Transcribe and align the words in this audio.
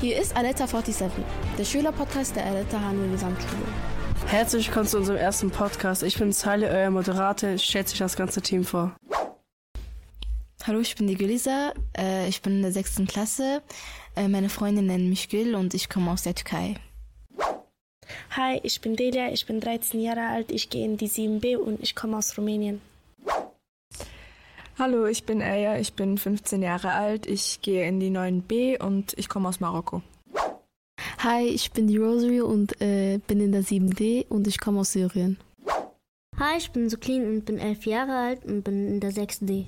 Hier 0.00 0.18
ist 0.18 0.34
Aletta 0.34 0.66
47, 0.66 1.10
der 1.58 1.64
Schülerpodcast 1.66 2.34
der 2.34 2.46
Aletta 2.46 2.80
Hanel 2.80 3.10
Gesamtschule. 3.10 3.66
Herzlich 4.28 4.68
willkommen 4.68 4.86
zu 4.86 4.96
unserem 4.96 5.18
ersten 5.18 5.50
Podcast. 5.50 6.02
Ich 6.02 6.16
bin 6.16 6.32
Sally, 6.32 6.64
euer 6.64 6.88
Moderator. 6.88 7.50
Ich 7.50 7.64
stelle 7.64 7.86
sich 7.86 7.98
das 7.98 8.16
ganze 8.16 8.40
Team 8.40 8.64
vor. 8.64 8.96
Hallo, 10.66 10.80
ich 10.80 10.96
bin 10.96 11.06
die 11.06 11.18
Gülisa. 11.18 11.74
Äh, 11.94 12.30
ich 12.30 12.40
bin 12.40 12.56
in 12.56 12.62
der 12.62 12.72
sechsten 12.72 13.06
Klasse. 13.06 13.60
Äh, 14.16 14.28
meine 14.28 14.48
Freunde 14.48 14.80
nennen 14.80 15.10
mich 15.10 15.28
Gül 15.28 15.54
und 15.54 15.74
ich 15.74 15.90
komme 15.90 16.10
aus 16.10 16.22
der 16.22 16.34
Türkei. 16.34 16.76
Hi, 18.30 18.58
ich 18.62 18.80
bin 18.80 18.96
Delia, 18.96 19.30
ich 19.30 19.44
bin 19.44 19.60
13 19.60 20.00
Jahre 20.00 20.28
alt, 20.28 20.50
ich 20.50 20.70
gehe 20.70 20.86
in 20.86 20.96
die 20.96 21.10
7b 21.10 21.56
und 21.56 21.82
ich 21.82 21.94
komme 21.94 22.16
aus 22.16 22.38
Rumänien. 22.38 22.80
Hallo, 24.80 25.04
ich 25.04 25.24
bin 25.24 25.42
Aya, 25.42 25.78
ich 25.78 25.92
bin 25.92 26.16
15 26.16 26.62
Jahre 26.62 26.92
alt, 26.92 27.26
ich 27.26 27.60
gehe 27.60 27.86
in 27.86 28.00
die 28.00 28.10
9b 28.10 28.82
und 28.82 29.12
ich 29.18 29.28
komme 29.28 29.46
aus 29.46 29.60
Marokko. 29.60 30.00
Hi, 31.18 31.42
ich 31.42 31.72
bin 31.72 31.86
die 31.86 31.98
Rosary 31.98 32.40
und 32.40 32.80
äh, 32.80 33.18
bin 33.26 33.42
in 33.42 33.52
der 33.52 33.62
7D 33.62 34.26
und 34.30 34.46
ich 34.46 34.58
komme 34.58 34.80
aus 34.80 34.92
Syrien. 34.92 35.36
Hi, 36.38 36.56
ich 36.56 36.70
bin 36.70 36.88
Suklin 36.88 37.26
und 37.26 37.44
bin 37.44 37.58
11 37.58 37.84
Jahre 37.84 38.16
alt 38.16 38.46
und 38.46 38.62
bin 38.62 38.88
in 38.88 39.00
der 39.00 39.12
6D. 39.12 39.66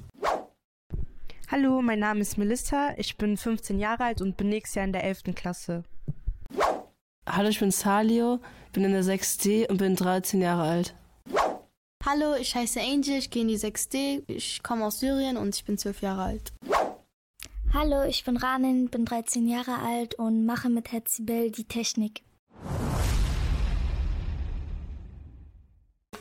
Hallo, 1.51 1.82
mein 1.82 1.98
Name 1.98 2.20
ist 2.20 2.38
Melissa, 2.38 2.95
ich 2.96 3.18
bin 3.18 3.37
15 3.37 3.79
Jahre 3.79 4.04
alt 4.04 4.23
und 4.23 4.38
bin 4.38 4.48
nächstes 4.48 4.76
Jahr 4.76 4.87
in 4.87 4.95
der 4.95 5.04
11. 5.04 5.24
Klasse. 5.34 5.84
Hallo, 7.29 7.51
ich 7.51 7.60
bin 7.60 7.70
Salio, 7.70 8.40
bin 8.73 8.84
in 8.84 8.92
der 8.92 9.04
6D 9.04 9.68
und 9.68 9.76
bin 9.76 9.95
13 9.95 10.40
Jahre 10.40 10.62
alt. 10.62 10.95
Hallo, 12.05 12.34
ich 12.34 12.56
heiße 12.56 12.80
Angel, 12.80 13.19
ich 13.19 13.30
gehe 13.30 13.42
in 13.42 13.48
die 13.48 13.56
6D, 13.56 14.24
ich 14.27 14.65
komme 14.65 14.84
aus 14.84 14.98
Syrien 14.98 15.37
und 15.37 15.55
ich 15.55 15.65
bin 15.65 15.79
12 15.79 16.02
Jahre 16.02 16.23
alt. 16.23 16.52
Hallo, 17.73 18.02
ich 18.02 18.24
bin 18.24 18.37
Ranin, 18.37 18.88
bin 18.88 19.05
13 19.05 19.47
Jahre 19.47 19.79
alt 19.79 20.16
und 20.16 20.45
mache 20.45 20.68
mit 20.68 20.91
Hetzibel 20.91 21.52
die 21.52 21.63
Technik. 21.63 22.24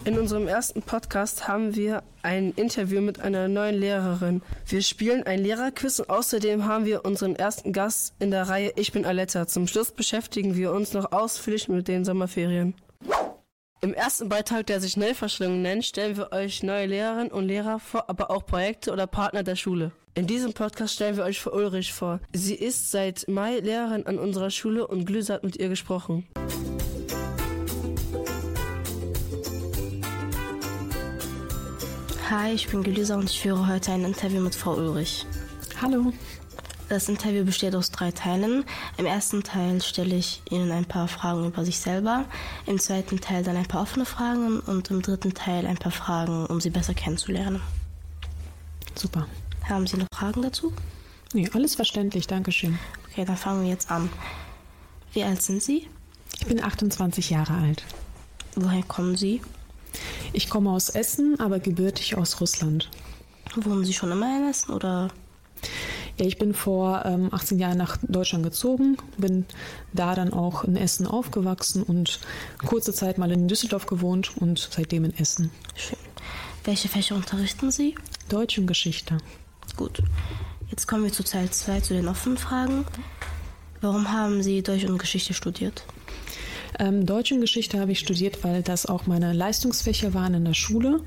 In 0.05 0.19
unserem 0.19 0.47
ersten 0.47 0.83
Podcast 0.83 1.47
haben 1.47 1.75
wir 1.75 2.03
ein 2.21 2.51
Interview 2.51 3.01
mit 3.01 3.19
einer 3.19 3.47
neuen 3.47 3.75
Lehrerin. 3.75 4.43
Wir 4.67 4.83
spielen 4.83 5.23
ein 5.23 5.39
Lehrerquiz 5.39 5.97
und 5.97 6.11
außerdem 6.11 6.65
haben 6.65 6.85
wir 6.85 7.05
unseren 7.05 7.35
ersten 7.35 7.73
Gast 7.73 8.13
in 8.19 8.29
der 8.29 8.47
Reihe 8.47 8.71
Ich 8.75 8.91
bin 8.91 9.03
Aletta. 9.03 9.47
Zum 9.47 9.65
Schluss 9.65 9.91
beschäftigen 9.91 10.55
wir 10.55 10.73
uns 10.73 10.93
noch 10.93 11.11
ausführlich 11.11 11.69
mit 11.69 11.87
den 11.87 12.05
Sommerferien. 12.05 12.75
Im 13.83 13.95
ersten 13.95 14.29
Beitrag, 14.29 14.67
der 14.67 14.79
sich 14.79 14.95
Neuverschwörung 14.95 15.63
nennt, 15.63 15.83
stellen 15.83 16.15
wir 16.15 16.31
euch 16.31 16.61
neue 16.61 16.85
Lehrerinnen 16.85 17.31
und 17.31 17.47
Lehrer 17.47 17.79
vor, 17.79 18.07
aber 18.11 18.29
auch 18.29 18.45
Projekte 18.45 18.91
oder 18.91 19.07
Partner 19.07 19.41
der 19.41 19.55
Schule. 19.55 19.91
In 20.13 20.27
diesem 20.27 20.53
Podcast 20.53 20.93
stellen 20.93 21.17
wir 21.17 21.23
euch 21.23 21.39
für 21.39 21.49
Ulrich 21.49 21.91
vor. 21.91 22.19
Sie 22.31 22.53
ist 22.53 22.91
seit 22.91 23.27
Mai 23.27 23.57
Lehrerin 23.57 24.05
an 24.05 24.19
unserer 24.19 24.51
Schule 24.51 24.85
und 24.85 25.05
Glüse 25.05 25.33
hat 25.33 25.43
mit 25.43 25.57
ihr 25.57 25.67
gesprochen. 25.67 26.27
Hi, 32.29 32.53
ich 32.53 32.67
bin 32.67 32.83
Gelisa 32.83 33.15
und 33.15 33.31
ich 33.31 33.41
führe 33.41 33.67
heute 33.67 33.93
ein 33.93 34.05
Interview 34.05 34.41
mit 34.41 34.53
Frau 34.53 34.75
Ulrich. 34.75 35.25
Hallo. 35.81 36.13
Das 36.91 37.07
Interview 37.07 37.45
besteht 37.45 37.73
aus 37.73 37.91
drei 37.91 38.11
Teilen. 38.11 38.65
Im 38.97 39.05
ersten 39.05 39.43
Teil 39.43 39.81
stelle 39.81 40.13
ich 40.13 40.41
Ihnen 40.49 40.73
ein 40.73 40.83
paar 40.83 41.07
Fragen 41.07 41.47
über 41.47 41.63
sich 41.63 41.79
selber, 41.79 42.25
im 42.65 42.79
zweiten 42.79 43.21
Teil 43.21 43.45
dann 43.45 43.55
ein 43.55 43.65
paar 43.65 43.83
offene 43.83 44.03
Fragen 44.03 44.59
und 44.59 44.91
im 44.91 45.01
dritten 45.01 45.33
Teil 45.33 45.65
ein 45.65 45.77
paar 45.77 45.93
Fragen, 45.93 46.45
um 46.47 46.59
Sie 46.59 46.69
besser 46.69 46.93
kennenzulernen. 46.93 47.61
Super. 48.93 49.25
Haben 49.69 49.87
Sie 49.87 49.95
noch 49.95 50.07
Fragen 50.13 50.41
dazu? 50.41 50.73
Nee, 51.31 51.49
alles 51.53 51.75
verständlich, 51.75 52.27
danke 52.27 52.51
schön. 52.51 52.77
Okay, 53.09 53.23
dann 53.23 53.37
fangen 53.37 53.63
wir 53.63 53.69
jetzt 53.69 53.89
an. 53.89 54.09
Wie 55.13 55.23
alt 55.23 55.41
sind 55.41 55.63
Sie? 55.63 55.87
Ich 56.41 56.47
bin 56.47 56.61
28 56.61 57.29
Jahre 57.29 57.53
alt. 57.53 57.85
Woher 58.57 58.83
kommen 58.83 59.15
Sie? 59.15 59.41
Ich 60.33 60.49
komme 60.49 60.71
aus 60.71 60.89
Essen, 60.89 61.39
aber 61.39 61.59
gebürtig 61.59 62.17
aus 62.17 62.41
Russland. 62.41 62.89
Wohnen 63.55 63.85
Sie 63.85 63.93
schon 63.93 64.11
immer 64.11 64.37
in 64.37 64.49
Essen 64.49 64.73
oder? 64.73 65.09
Ja, 66.21 66.27
ich 66.27 66.37
bin 66.37 66.53
vor 66.53 67.03
ähm, 67.03 67.29
18 67.31 67.57
Jahren 67.57 67.79
nach 67.79 67.97
Deutschland 68.03 68.43
gezogen, 68.43 68.95
bin 69.17 69.47
da 69.91 70.13
dann 70.13 70.33
auch 70.33 70.63
in 70.63 70.75
Essen 70.75 71.07
aufgewachsen 71.07 71.81
und 71.81 72.19
kurze 72.63 72.93
Zeit 72.93 73.17
mal 73.17 73.31
in 73.31 73.47
Düsseldorf 73.47 73.87
gewohnt 73.87 74.37
und 74.37 74.69
seitdem 74.71 75.03
in 75.05 75.17
Essen. 75.17 75.49
Schön. 75.75 75.97
Welche 76.63 76.89
Fächer 76.89 77.15
unterrichten 77.15 77.71
Sie? 77.71 77.95
Deutsch 78.29 78.59
und 78.59 78.67
Geschichte. 78.67 79.17
Gut. 79.75 80.03
Jetzt 80.69 80.87
kommen 80.87 81.05
wir 81.05 81.11
zu 81.11 81.23
Teil 81.23 81.49
2, 81.49 81.81
zu 81.81 81.95
den 81.95 82.07
offenen 82.07 82.37
Fragen. 82.37 82.85
Warum 83.81 84.11
haben 84.11 84.43
Sie 84.43 84.61
Deutsch 84.61 84.85
und 84.85 84.99
Geschichte 84.99 85.33
studiert? 85.33 85.83
Ähm, 86.79 87.05
Deutsch 87.05 87.31
und 87.31 87.41
Geschichte 87.41 87.79
habe 87.79 87.91
ich 87.91 87.99
studiert, 87.99 88.43
weil 88.43 88.61
das 88.63 88.85
auch 88.85 89.07
meine 89.07 89.33
Leistungsfächer 89.33 90.13
waren 90.13 90.33
in 90.33 90.45
der 90.45 90.53
Schule. 90.53 91.01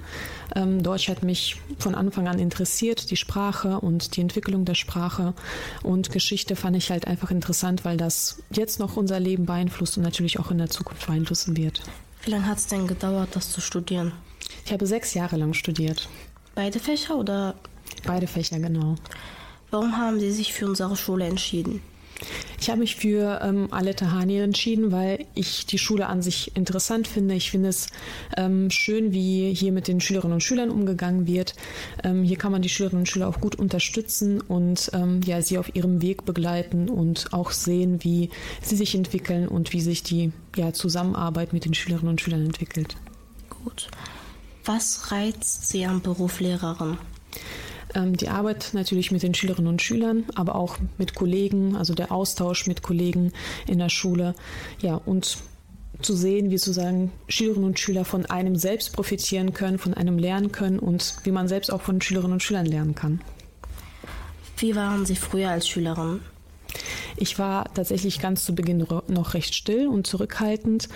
Ähm, 0.55 0.83
Deutsch 0.83 1.09
hat 1.09 1.23
mich 1.23 1.57
von 1.79 1.95
Anfang 1.95 2.29
an 2.29 2.39
interessiert, 2.39 3.11
die 3.11 3.17
Sprache 3.17 3.81
und 3.81 4.17
die 4.17 4.21
Entwicklung 4.21 4.65
der 4.65 4.75
Sprache. 4.75 5.35
Und 5.83 6.11
Geschichte 6.11 6.57
fand 6.57 6.77
ich 6.77 6.91
halt 6.91 7.07
einfach 7.07 7.31
interessant, 7.31 7.85
weil 7.85 7.97
das 7.97 8.43
jetzt 8.51 8.79
noch 8.79 8.97
unser 8.97 9.21
Leben 9.21 9.47
beeinflusst 9.47 9.97
und 9.97 10.03
natürlich 10.03 10.39
auch 10.39 10.51
in 10.51 10.59
der 10.59 10.71
Zukunft 10.71 11.07
beeinflussen 11.07 11.57
wird. 11.57 11.83
Wie 12.25 12.31
lange 12.31 12.47
hat 12.47 12.59
es 12.59 12.67
denn 12.67 12.87
gedauert, 12.87 13.31
das 13.33 13.51
zu 13.51 13.61
studieren? 13.61 14.13
Ich 14.65 14.73
habe 14.73 14.87
sechs 14.87 15.15
Jahre 15.15 15.37
lang 15.37 15.55
studiert. 15.55 16.09
Beide 16.55 16.79
Fächer 16.79 17.17
oder? 17.17 17.55
Beide 18.07 18.27
Fächer, 18.27 18.59
genau. 18.59 18.97
Warum 19.71 19.97
haben 19.97 20.21
Sie 20.21 20.31
sich 20.31 20.53
für 20.53 20.67
unsere 20.67 20.97
Schule 20.97 21.27
entschieden? 21.27 21.81
Ich 22.61 22.71
habe 22.71 22.81
mich 22.81 22.97
für 22.97 23.41
ähm, 23.43 23.69
Aletta 23.71 24.11
Hani 24.11 24.39
entschieden, 24.39 24.91
weil 24.91 25.27
ich 25.35 25.67
die 25.67 25.79
Schule 25.79 26.07
an 26.07 26.23
sich 26.23 26.57
interessant 26.57 27.07
finde. 27.07 27.35
Ich 27.35 27.51
finde 27.51 27.69
es 27.69 27.89
ähm, 28.37 28.71
schön, 28.71 29.13
wie 29.13 29.53
hier 29.53 29.73
mit 29.73 29.89
den 29.89 30.01
Schülerinnen 30.01 30.35
und 30.35 30.43
Schülern 30.43 30.71
umgegangen 30.71 31.27
wird. 31.27 31.55
Ähm, 32.03 32.23
hier 32.23 32.39
kann 32.39 32.53
man 32.53 32.63
die 32.63 32.69
Schülerinnen 32.69 33.03
und 33.03 33.07
Schüler 33.07 33.29
auch 33.29 33.41
gut 33.41 33.57
unterstützen 33.57 34.41
und 34.41 34.91
ähm, 34.95 35.21
ja, 35.27 35.43
sie 35.43 35.59
auf 35.59 35.75
ihrem 35.75 36.01
Weg 36.01 36.25
begleiten 36.25 36.89
und 36.89 37.33
auch 37.33 37.51
sehen, 37.51 38.03
wie 38.03 38.31
sie 38.63 38.77
sich 38.77 38.95
entwickeln 38.95 39.47
und 39.47 39.73
wie 39.73 39.81
sich 39.81 40.03
die 40.03 40.33
ja, 40.57 40.73
Zusammenarbeit 40.73 41.53
mit 41.53 41.65
den 41.65 41.75
Schülerinnen 41.75 42.09
und 42.09 42.21
Schülern 42.21 42.47
entwickelt. 42.47 42.97
Gut. 43.51 43.89
Was 44.65 45.13
reizt 45.13 45.69
Sie 45.69 45.85
am 45.85 46.01
Beruf 46.01 46.41
Lehrerin? 46.41 46.97
Ähm, 47.95 48.17
die 48.17 48.29
Arbeit 48.29 48.71
natürlich 48.73 49.13
mit 49.13 49.23
den 49.23 49.35
Schülerinnen 49.35 49.69
und 49.69 49.83
Schülern, 49.83 50.25
aber 50.35 50.55
auch 50.55 50.79
mit 50.99 51.15
Kollegen, 51.15 51.77
also 51.77 51.95
der 51.95 52.13
Austausch 52.13 52.67
mit 52.67 52.83
Kollegen 52.83 53.33
in 53.67 53.79
der 53.79 53.89
Schule. 53.89 54.35
Ja, 54.81 55.01
und 55.05 55.39
zu 56.03 56.15
sehen, 56.15 56.51
wie 56.51 56.59
sozusagen 56.59 57.13
Schülerinnen 57.29 57.65
und 57.65 57.79
Schüler 57.79 58.05
von 58.05 58.27
einem 58.27 58.57
selbst 58.57 58.93
profitieren 58.93 59.53
können, 59.53 59.79
von 59.79 59.95
einem 59.95 60.19
lernen 60.19 60.53
können 60.53 60.79
und 60.79 61.17
wie 61.25 61.31
man 61.31 61.49
selbst 61.49 61.73
auch 61.73 61.81
von 61.81 62.01
Schülerinnen 62.01 62.35
und 62.35 62.43
Schülern 62.43 62.67
lernen 62.67 62.95
kann. 62.95 63.21
Wie 64.59 64.77
waren 64.77 65.07
Sie 65.07 65.17
früher 65.17 65.51
als 65.51 65.69
Schülerin? 65.69 66.21
Ich 67.17 67.39
war 67.39 67.73
tatsächlich 67.75 68.21
ganz 68.21 68.45
zu 68.45 68.55
Beginn 68.55 68.87
noch 69.09 69.35
recht 69.35 69.55
still 69.55 69.87
und 69.87 70.07
zurückhaltend. 70.07 70.89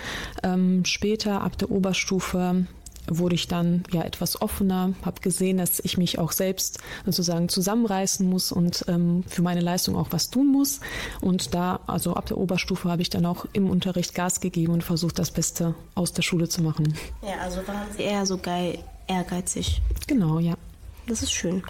Ähm, 0.43 0.83
später, 0.85 1.41
ab 1.41 1.57
der 1.57 1.71
Oberstufe, 1.71 2.67
wurde 3.07 3.35
ich 3.35 3.47
dann 3.47 3.83
ja 3.91 4.03
etwas 4.03 4.41
offener, 4.41 4.93
habe 5.03 5.21
gesehen, 5.21 5.57
dass 5.57 5.79
ich 5.79 5.97
mich 5.97 6.19
auch 6.19 6.31
selbst 6.31 6.79
sozusagen 7.05 7.49
zusammenreißen 7.49 8.27
muss 8.27 8.51
und 8.51 8.85
ähm, 8.87 9.23
für 9.27 9.41
meine 9.41 9.61
Leistung 9.61 9.95
auch 9.95 10.07
was 10.11 10.29
tun 10.29 10.51
muss. 10.51 10.79
Und 11.21 11.53
da, 11.53 11.79
also 11.87 12.13
ab 12.13 12.25
der 12.27 12.37
Oberstufe, 12.37 12.89
habe 12.89 13.01
ich 13.01 13.09
dann 13.09 13.25
auch 13.25 13.45
im 13.53 13.69
Unterricht 13.69 14.13
Gas 14.13 14.41
gegeben 14.41 14.73
und 14.73 14.83
versucht, 14.83 15.19
das 15.19 15.31
Beste 15.31 15.75
aus 15.95 16.13
der 16.13 16.21
Schule 16.21 16.49
zu 16.49 16.61
machen. 16.61 16.93
Ja, 17.21 17.43
also 17.43 17.67
waren 17.67 17.87
Sie 17.95 18.03
eher 18.03 18.25
so 18.25 18.37
geil, 18.37 18.79
ehrgeizig. 19.07 19.81
Genau, 20.07 20.39
ja. 20.39 20.55
Das 21.07 21.23
ist 21.23 21.31
schön. 21.31 21.63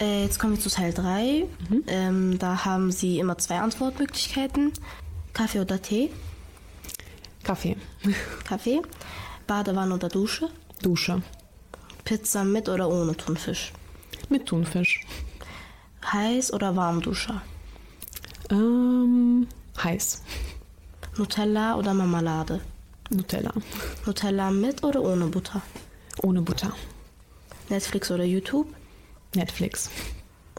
Äh, 0.00 0.22
jetzt 0.22 0.38
kommen 0.38 0.54
wir 0.54 0.60
zu 0.60 0.70
Teil 0.70 0.92
3. 0.92 1.44
Mhm. 1.68 1.84
Ähm, 1.86 2.38
da 2.38 2.64
haben 2.64 2.92
Sie 2.92 3.18
immer 3.18 3.38
zwei 3.38 3.60
Antwortmöglichkeiten. 3.60 4.72
Kaffee 5.32 5.60
oder 5.60 5.80
Tee? 5.80 6.10
Kaffee. 7.42 7.76
Kaffee. 8.44 8.80
Badewanne 9.48 9.94
oder 9.94 10.08
Dusche? 10.08 10.50
Dusche. 10.82 11.22
Pizza 12.04 12.44
mit 12.44 12.68
oder 12.68 12.88
ohne 12.88 13.16
Thunfisch? 13.16 13.72
Mit 14.28 14.44
Thunfisch. 14.46 15.00
Heiß 16.12 16.52
oder 16.52 16.76
Warmduscher? 16.76 17.40
Ähm, 18.50 19.48
heiß. 19.82 20.22
Nutella 21.16 21.76
oder 21.76 21.94
Marmelade? 21.94 22.60
Nutella. 23.08 23.52
Nutella 24.04 24.50
mit 24.50 24.84
oder 24.84 25.00
ohne 25.00 25.26
Butter? 25.26 25.62
Ohne 26.22 26.42
Butter. 26.42 26.72
Netflix 27.70 28.10
oder 28.10 28.24
YouTube? 28.24 28.68
Netflix. 29.34 29.88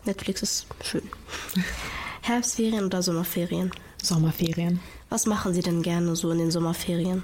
Netflix 0.06 0.42
ist 0.42 0.68
schön. 0.84 1.04
Herbstferien 2.22 2.86
oder 2.86 3.04
Sommerferien? 3.04 3.70
Sommerferien. 4.02 4.80
Was 5.10 5.28
machen 5.28 5.54
Sie 5.54 5.62
denn 5.62 5.84
gerne 5.84 6.16
so 6.16 6.32
in 6.32 6.40
den 6.40 6.52
Sommerferien? 6.52 7.24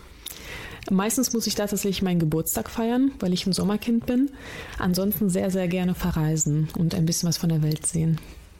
Meistens 0.92 1.34
muss 1.34 1.48
ich 1.48 1.56
da 1.56 1.66
tatsächlich 1.66 2.02
meinen 2.02 2.20
Geburtstag 2.20 2.70
feiern, 2.70 3.12
weil 3.20 3.34
ich 3.34 3.46
ein 3.46 3.54
Sommerkind 3.54 4.06
bin. 4.06 4.30
Ansonsten 4.78 5.30
sehr, 5.30 5.50
sehr 5.50 5.68
gerne 5.68 5.96
verreisen 5.96 6.68
und 6.78 6.94
ein 6.94 7.06
bisschen 7.06 7.28
was 7.28 7.38
von 7.38 7.50
der 7.50 7.64
Welt 7.64 7.86
sehen. 7.88 8.20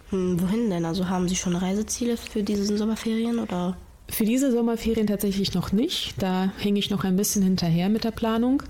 Hm, 0.10 0.42
wohin 0.42 0.70
denn? 0.70 0.86
Also 0.86 1.10
haben 1.10 1.28
Sie 1.28 1.36
schon 1.36 1.56
Reiseziele 1.56 2.18
für 2.18 2.44
diese 2.44 2.78
Sommerferien 2.78 3.40
oder? 3.40 3.78
Für 4.08 4.26
diese 4.26 4.52
Sommerferien 4.52 5.08
tatsächlich 5.08 5.54
noch 5.54 5.72
nicht. 5.72 6.16
Da 6.22 6.52
hänge 6.58 6.80
ich 6.80 6.90
noch 6.90 7.04
ein 7.04 7.16
bisschen 7.16 7.42
hinterher 7.42 7.90
mit 7.90 8.04
der 8.04 8.12
Planung. 8.12 8.62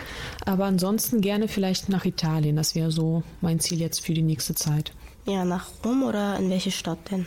Aber 0.46 0.66
ansonsten 0.66 1.22
gerne 1.22 1.48
vielleicht 1.48 1.90
nach 1.90 2.06
Italien. 2.06 2.56
Das 2.56 2.74
wäre 2.74 2.92
so 2.92 3.24
mein 3.42 3.60
Ziel 3.60 3.81
jetzt 3.81 4.00
für 4.00 4.13
die 4.13 4.22
nächste 4.22 4.56
Zeit. 4.56 4.94
Ja, 5.25 5.44
nach 5.44 5.68
Rom 5.84 6.04
oder 6.04 6.38
in 6.38 6.50
welche 6.50 6.72
Stadt 6.72 7.00
denn? 7.12 7.25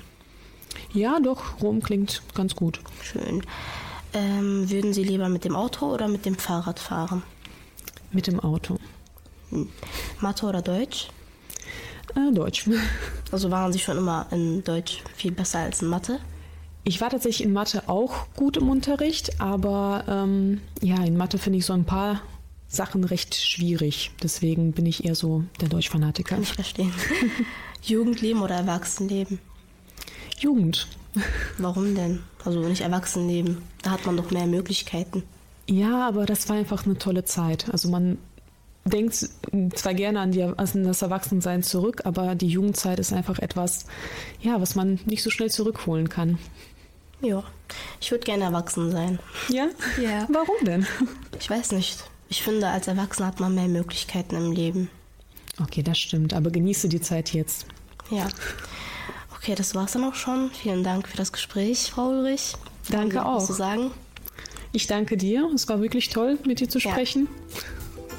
Ja, 0.92 1.18
doch, 1.20 1.60
Rom 1.62 1.82
klingt 1.82 2.22
ganz 2.34 2.54
gut. 2.54 2.80
Schön. 3.02 3.42
Ähm, 4.14 4.70
würden 4.70 4.92
Sie 4.92 5.04
lieber 5.04 5.28
mit 5.28 5.44
dem 5.44 5.54
Auto 5.54 5.92
oder 5.92 6.08
mit 6.08 6.24
dem 6.24 6.36
Fahrrad 6.36 6.78
fahren? 6.78 7.22
Mit 8.10 8.26
dem 8.26 8.40
Auto. 8.40 8.78
Hm. 9.50 9.68
Mathe 10.20 10.46
oder 10.46 10.62
Deutsch? 10.62 11.08
Äh, 12.14 12.32
Deutsch. 12.32 12.68
Also 13.30 13.50
waren 13.50 13.74
Sie 13.74 13.78
schon 13.78 13.98
immer 13.98 14.26
in 14.30 14.64
Deutsch 14.64 15.02
viel 15.14 15.32
besser 15.32 15.58
als 15.58 15.82
in 15.82 15.88
Mathe? 15.88 16.18
Ich 16.82 17.02
war 17.02 17.10
tatsächlich 17.10 17.46
in 17.46 17.52
Mathe 17.52 17.86
auch 17.90 18.26
gut 18.36 18.56
im 18.56 18.70
Unterricht, 18.70 19.38
aber 19.38 20.04
ähm, 20.08 20.62
ja, 20.80 21.04
in 21.04 21.18
Mathe 21.18 21.36
finde 21.36 21.58
ich 21.58 21.66
so 21.66 21.74
ein 21.74 21.84
paar 21.84 22.22
Sachen 22.68 23.04
recht 23.04 23.34
schwierig. 23.34 24.12
Deswegen 24.22 24.72
bin 24.72 24.86
ich 24.86 25.04
eher 25.04 25.14
so 25.14 25.44
der 25.60 25.68
Deutschfanatiker. 25.68 26.36
Kann 26.36 26.42
ich 26.42 26.54
verstehen. 26.54 26.90
Jugendleben 27.82 28.40
oder 28.40 28.54
Erwachsenenleben? 28.54 29.38
Jugend. 30.38 30.88
Warum 31.58 31.94
denn? 31.94 32.22
Also 32.44 32.60
nicht 32.60 32.82
Erwachsenenleben. 32.82 33.62
Da 33.82 33.90
hat 33.92 34.06
man 34.06 34.16
doch 34.16 34.30
mehr 34.30 34.46
Möglichkeiten. 34.46 35.22
Ja, 35.68 36.06
aber 36.08 36.26
das 36.26 36.48
war 36.48 36.56
einfach 36.56 36.86
eine 36.86 36.98
tolle 36.98 37.24
Zeit. 37.24 37.68
Also 37.70 37.88
man 37.90 38.18
denkt 38.84 39.28
zwar 39.74 39.94
gerne 39.94 40.20
an, 40.20 40.32
die, 40.32 40.42
an 40.42 40.84
das 40.84 41.02
Erwachsensein 41.02 41.62
zurück, 41.62 42.02
aber 42.04 42.34
die 42.34 42.48
Jugendzeit 42.48 42.98
ist 42.98 43.12
einfach 43.12 43.38
etwas, 43.38 43.86
ja, 44.40 44.60
was 44.60 44.74
man 44.74 44.98
nicht 45.04 45.22
so 45.22 45.30
schnell 45.30 45.50
zurückholen 45.50 46.08
kann. 46.08 46.38
Ja, 47.20 47.42
ich 48.00 48.10
würde 48.10 48.24
gerne 48.24 48.44
erwachsen 48.44 48.92
sein. 48.92 49.18
Ja? 49.48 49.68
Ja. 50.00 50.26
Warum 50.32 50.64
denn? 50.64 50.86
Ich 51.38 51.50
weiß 51.50 51.72
nicht. 51.72 52.04
Ich 52.28 52.42
finde, 52.42 52.68
als 52.68 52.86
Erwachsener 52.86 53.28
hat 53.28 53.40
man 53.40 53.54
mehr 53.54 53.68
Möglichkeiten 53.68 54.36
im 54.36 54.52
Leben. 54.52 54.90
Okay, 55.60 55.82
das 55.82 55.98
stimmt, 55.98 56.34
aber 56.34 56.50
genieße 56.50 56.88
die 56.88 57.00
Zeit 57.00 57.32
jetzt. 57.32 57.66
Ja. 58.10 58.28
Okay, 59.48 59.54
das 59.54 59.74
war's 59.74 59.92
dann 59.92 60.04
auch 60.04 60.14
schon. 60.14 60.50
Vielen 60.50 60.84
Dank 60.84 61.08
für 61.08 61.16
das 61.16 61.32
Gespräch, 61.32 61.90
Frau 61.90 62.10
Ulrich. 62.10 62.52
Danke 62.90 63.24
auch. 63.24 63.42
zu 63.42 63.54
sagen? 63.54 63.92
Ich 64.72 64.86
danke 64.86 65.16
dir. 65.16 65.50
Es 65.54 65.66
war 65.70 65.80
wirklich 65.80 66.10
toll, 66.10 66.38
mit 66.44 66.60
dir 66.60 66.68
zu 66.68 66.78
sprechen. 66.80 67.28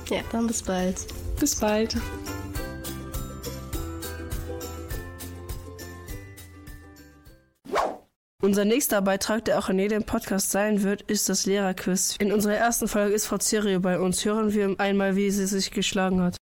Ja, 0.09 0.15
ja 0.15 0.23
dann 0.31 0.47
bis 0.47 0.63
bald. 0.63 1.05
Bis 1.39 1.55
bald. 1.55 1.97
Unser 8.41 8.65
nächster 8.65 8.99
Beitrag, 9.03 9.45
der 9.45 9.59
auch 9.59 9.69
in 9.69 9.77
jedem 9.77 10.05
Podcast 10.05 10.49
sein 10.49 10.81
wird, 10.81 11.03
ist 11.03 11.29
das 11.29 11.45
Lehrerquiz. 11.45 12.15
In 12.17 12.33
unserer 12.33 12.55
ersten 12.55 12.87
Folge 12.87 13.13
ist 13.13 13.27
Frau 13.27 13.37
Zerio 13.37 13.79
bei 13.79 13.99
uns. 13.99 14.25
Hören 14.25 14.51
wir 14.55 14.73
einmal, 14.79 15.15
wie 15.15 15.29
sie 15.29 15.45
sich 15.45 15.69
geschlagen 15.69 16.23
hat. 16.23 16.37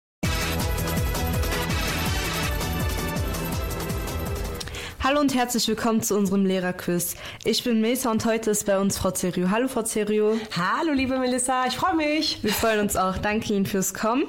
Hallo 5.05 5.19
und 5.19 5.35
herzlich 5.35 5.67
willkommen 5.67 6.01
zu 6.01 6.17
unserem 6.17 6.47
Lehrerquiz. 6.47 7.13
Ich 7.43 7.63
bin 7.63 7.79
Mesa 7.79 8.09
und 8.09 8.25
heute 8.25 8.49
ist 8.49 8.65
bei 8.65 8.79
uns 8.79 8.97
Frau 8.97 9.11
Zerio. 9.11 9.51
Hallo 9.51 9.67
Frau 9.67 9.83
Zerio. 9.83 10.35
Hallo 10.57 10.93
liebe 10.93 11.19
Melissa, 11.19 11.67
ich 11.67 11.75
freue 11.75 11.95
mich. 11.95 12.39
Wir 12.41 12.51
freuen 12.51 12.79
uns 12.79 12.95
auch. 12.95 13.19
Danke 13.19 13.53
Ihnen 13.53 13.67
fürs 13.67 13.93
Kommen. 13.93 14.23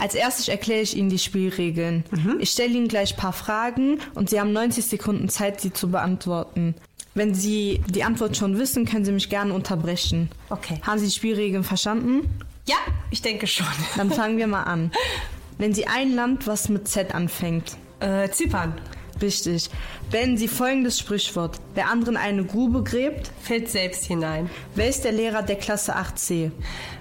Als 0.00 0.14
erstes 0.14 0.48
erkläre 0.48 0.80
ich 0.80 0.96
Ihnen 0.96 1.10
die 1.10 1.18
Spielregeln. 1.18 2.04
Mhm. 2.10 2.38
Ich 2.40 2.52
stelle 2.52 2.72
Ihnen 2.72 2.88
gleich 2.88 3.12
ein 3.12 3.18
paar 3.18 3.34
Fragen 3.34 3.98
und 4.14 4.30
Sie 4.30 4.40
haben 4.40 4.54
90 4.54 4.86
Sekunden 4.86 5.28
Zeit, 5.28 5.60
sie 5.60 5.74
zu 5.74 5.90
beantworten. 5.90 6.74
Wenn 7.12 7.34
Sie 7.34 7.82
die 7.86 8.02
Antwort 8.02 8.34
schon 8.38 8.58
wissen, 8.58 8.86
können 8.86 9.04
Sie 9.04 9.12
mich 9.12 9.28
gerne 9.28 9.52
unterbrechen. 9.52 10.30
Okay. 10.48 10.80
Haben 10.86 11.00
Sie 11.00 11.04
die 11.04 11.12
Spielregeln 11.12 11.64
verstanden? 11.64 12.30
Ja, 12.66 12.78
ich 13.10 13.20
denke 13.20 13.46
schon. 13.46 13.66
Dann 13.98 14.10
fangen 14.10 14.38
wir 14.38 14.46
mal 14.46 14.62
an. 14.62 14.90
Wenn 15.58 15.74
Sie 15.74 15.86
ein 15.86 16.14
Land, 16.14 16.46
was 16.46 16.70
mit 16.70 16.88
Z 16.88 17.14
anfängt. 17.14 17.76
Äh, 18.00 18.30
Zypern. 18.30 18.72
Richtig. 19.20 19.70
Wenn 20.10 20.36
Sie 20.36 20.48
folgendes 20.48 20.98
Sprichwort. 20.98 21.58
Wer 21.74 21.88
anderen 21.88 22.16
eine 22.16 22.44
Grube 22.44 22.82
gräbt, 22.82 23.30
fällt 23.42 23.70
selbst 23.70 24.04
hinein. 24.04 24.50
Wer 24.74 24.88
ist 24.88 25.04
der 25.04 25.12
Lehrer 25.12 25.42
der 25.42 25.56
Klasse 25.56 25.96
8c? 25.96 26.50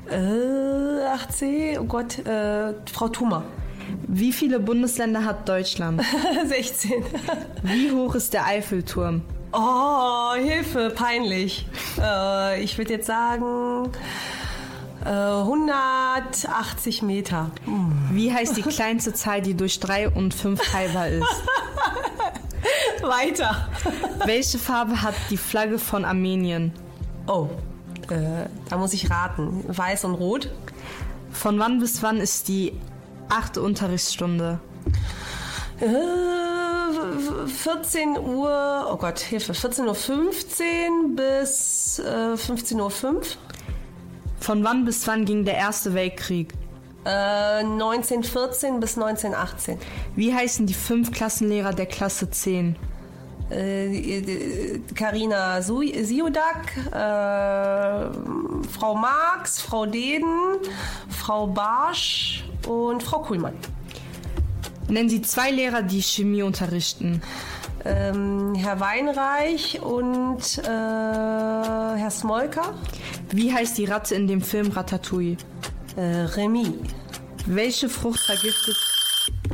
Äh, 0.10 0.16
8c? 0.16 1.80
Oh 1.80 1.86
Gott, 1.86 2.20
äh, 2.26 2.74
Frau 2.92 3.08
Thuma. 3.10 3.44
Wie 4.08 4.32
viele 4.32 4.60
Bundesländer 4.60 5.26
hat 5.26 5.48
Deutschland? 5.48 6.02
16. 6.48 7.04
Wie 7.64 7.92
hoch 7.92 8.16
ist 8.16 8.34
der 8.34 8.46
Eiffelturm? 8.46 9.22
Oh, 9.52 10.34
Hilfe, 10.36 10.90
peinlich. 10.96 11.68
Äh, 12.02 12.64
ich 12.64 12.78
würde 12.78 12.94
jetzt 12.94 13.08
sagen 13.08 13.92
äh, 15.04 15.10
180 15.10 17.02
Meter. 17.02 17.52
Wie 18.12 18.34
heißt 18.34 18.58
die 18.58 18.62
kleinste 18.62 19.14
Zahl, 19.14 19.42
die 19.42 19.54
durch 19.54 19.80
3 19.80 20.10
und 20.10 20.34
5 20.34 20.60
teilbar 20.72 21.08
ist? 21.08 21.24
Weiter. 23.02 23.68
Welche 24.26 24.58
Farbe 24.58 25.02
hat 25.02 25.16
die 25.30 25.38
Flagge 25.38 25.78
von 25.78 26.06
Armenien? 26.06 26.72
Oh, 27.28 27.50
äh, 28.10 28.48
da 28.70 28.78
muss 28.78 28.94
ich 28.94 29.10
raten. 29.10 29.64
Weiß 29.68 30.06
und 30.06 30.16
rot. 30.16 30.50
Von 31.32 31.60
wann 31.60 31.80
bis 31.80 32.02
wann 32.02 32.18
ist 32.18 32.48
die 32.48 32.74
achte 33.30 33.62
Unterrichtsstunde? 33.62 34.60
Äh, 35.80 35.88
14 37.48 38.18
Uhr, 38.18 38.88
oh 38.92 38.98
Gott, 38.98 39.20
Hilfe, 39.20 39.54
14.15 39.54 39.86
Uhr 39.86 41.16
bis 41.16 42.00
äh, 42.00 42.34
15.05 42.34 43.06
Uhr. 43.06 43.22
Von 44.44 44.64
wann 44.66 44.84
bis 44.84 45.08
wann 45.08 45.24
ging 45.24 45.46
der 45.46 45.56
Erste 45.56 45.94
Weltkrieg? 45.94 46.54
Äh, 47.06 47.10
1914 47.10 48.82
bis 48.82 48.98
1918. 48.98 49.78
Wie 50.18 50.34
heißen 50.34 50.66
die 50.66 50.74
fünf 50.74 51.14
Klassenlehrer 51.14 51.72
der 51.72 51.86
Klasse 51.86 52.30
10? 52.30 52.76
Karina 54.96 55.60
äh, 55.60 55.62
Siodak, 55.62 56.76
äh, 56.88 56.92
Frau 58.68 58.96
Marx, 58.96 59.62
Frau 59.62 59.86
Deden, 59.86 60.58
Frau 61.08 61.48
Barsch 61.48 62.44
und 62.68 63.02
Frau 63.02 63.20
Kuhlmann. 63.20 63.54
Nennen 64.90 65.08
Sie 65.08 65.22
zwei 65.22 65.52
Lehrer, 65.52 65.84
die 65.84 66.02
Chemie 66.02 66.44
unterrichten. 66.44 67.22
Ähm, 67.86 68.56
Herr 68.56 68.82
Weinreich 68.82 69.82
und 69.82 70.58
äh, 70.58 70.68
Herr 70.68 72.12
Smolka. 72.12 72.74
Wie 73.34 73.52
heißt 73.52 73.80
die 73.80 73.86
Ratte 73.86 74.14
in 74.14 74.28
dem 74.28 74.42
Film 74.42 74.70
Ratatouille? 74.72 75.38
Äh, 75.96 76.02
Remy. 76.02 76.72
Welche 77.48 77.90
Frucht 77.90 78.20
vergiftet? 78.20 78.78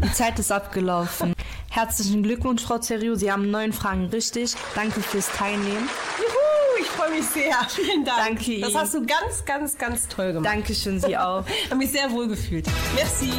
Die 0.04 0.12
Zeit 0.12 0.38
ist 0.38 0.52
abgelaufen. 0.52 1.34
Herzlichen 1.70 2.22
Glückwunsch, 2.24 2.62
Frau 2.62 2.80
Zerio. 2.80 3.16
Sie 3.16 3.32
haben 3.32 3.50
neun 3.52 3.72
Fragen 3.72 4.08
richtig. 4.08 4.54
Danke 4.76 5.00
fürs 5.00 5.32
Teilnehmen. 5.32 5.88
Juhu, 6.18 6.82
ich 6.82 6.88
freue 6.88 7.12
mich 7.12 7.26
sehr. 7.26 7.56
Vielen 7.70 8.04
Dank. 8.04 8.18
Danke 8.18 8.52
Ihnen. 8.52 8.64
Das 8.64 8.76
hast 8.76 8.94
du 8.96 9.06
ganz, 9.06 9.46
ganz, 9.46 9.78
ganz 9.78 10.08
toll 10.10 10.34
gemacht. 10.34 10.54
Dankeschön, 10.54 11.00
Sie 11.00 11.18
auch. 11.18 11.46
Ich 11.64 11.70
habe 11.70 11.78
mich 11.78 11.92
sehr 11.92 12.12
wohl 12.12 12.28
gefühlt. 12.28 12.68
Merci. 12.96 13.32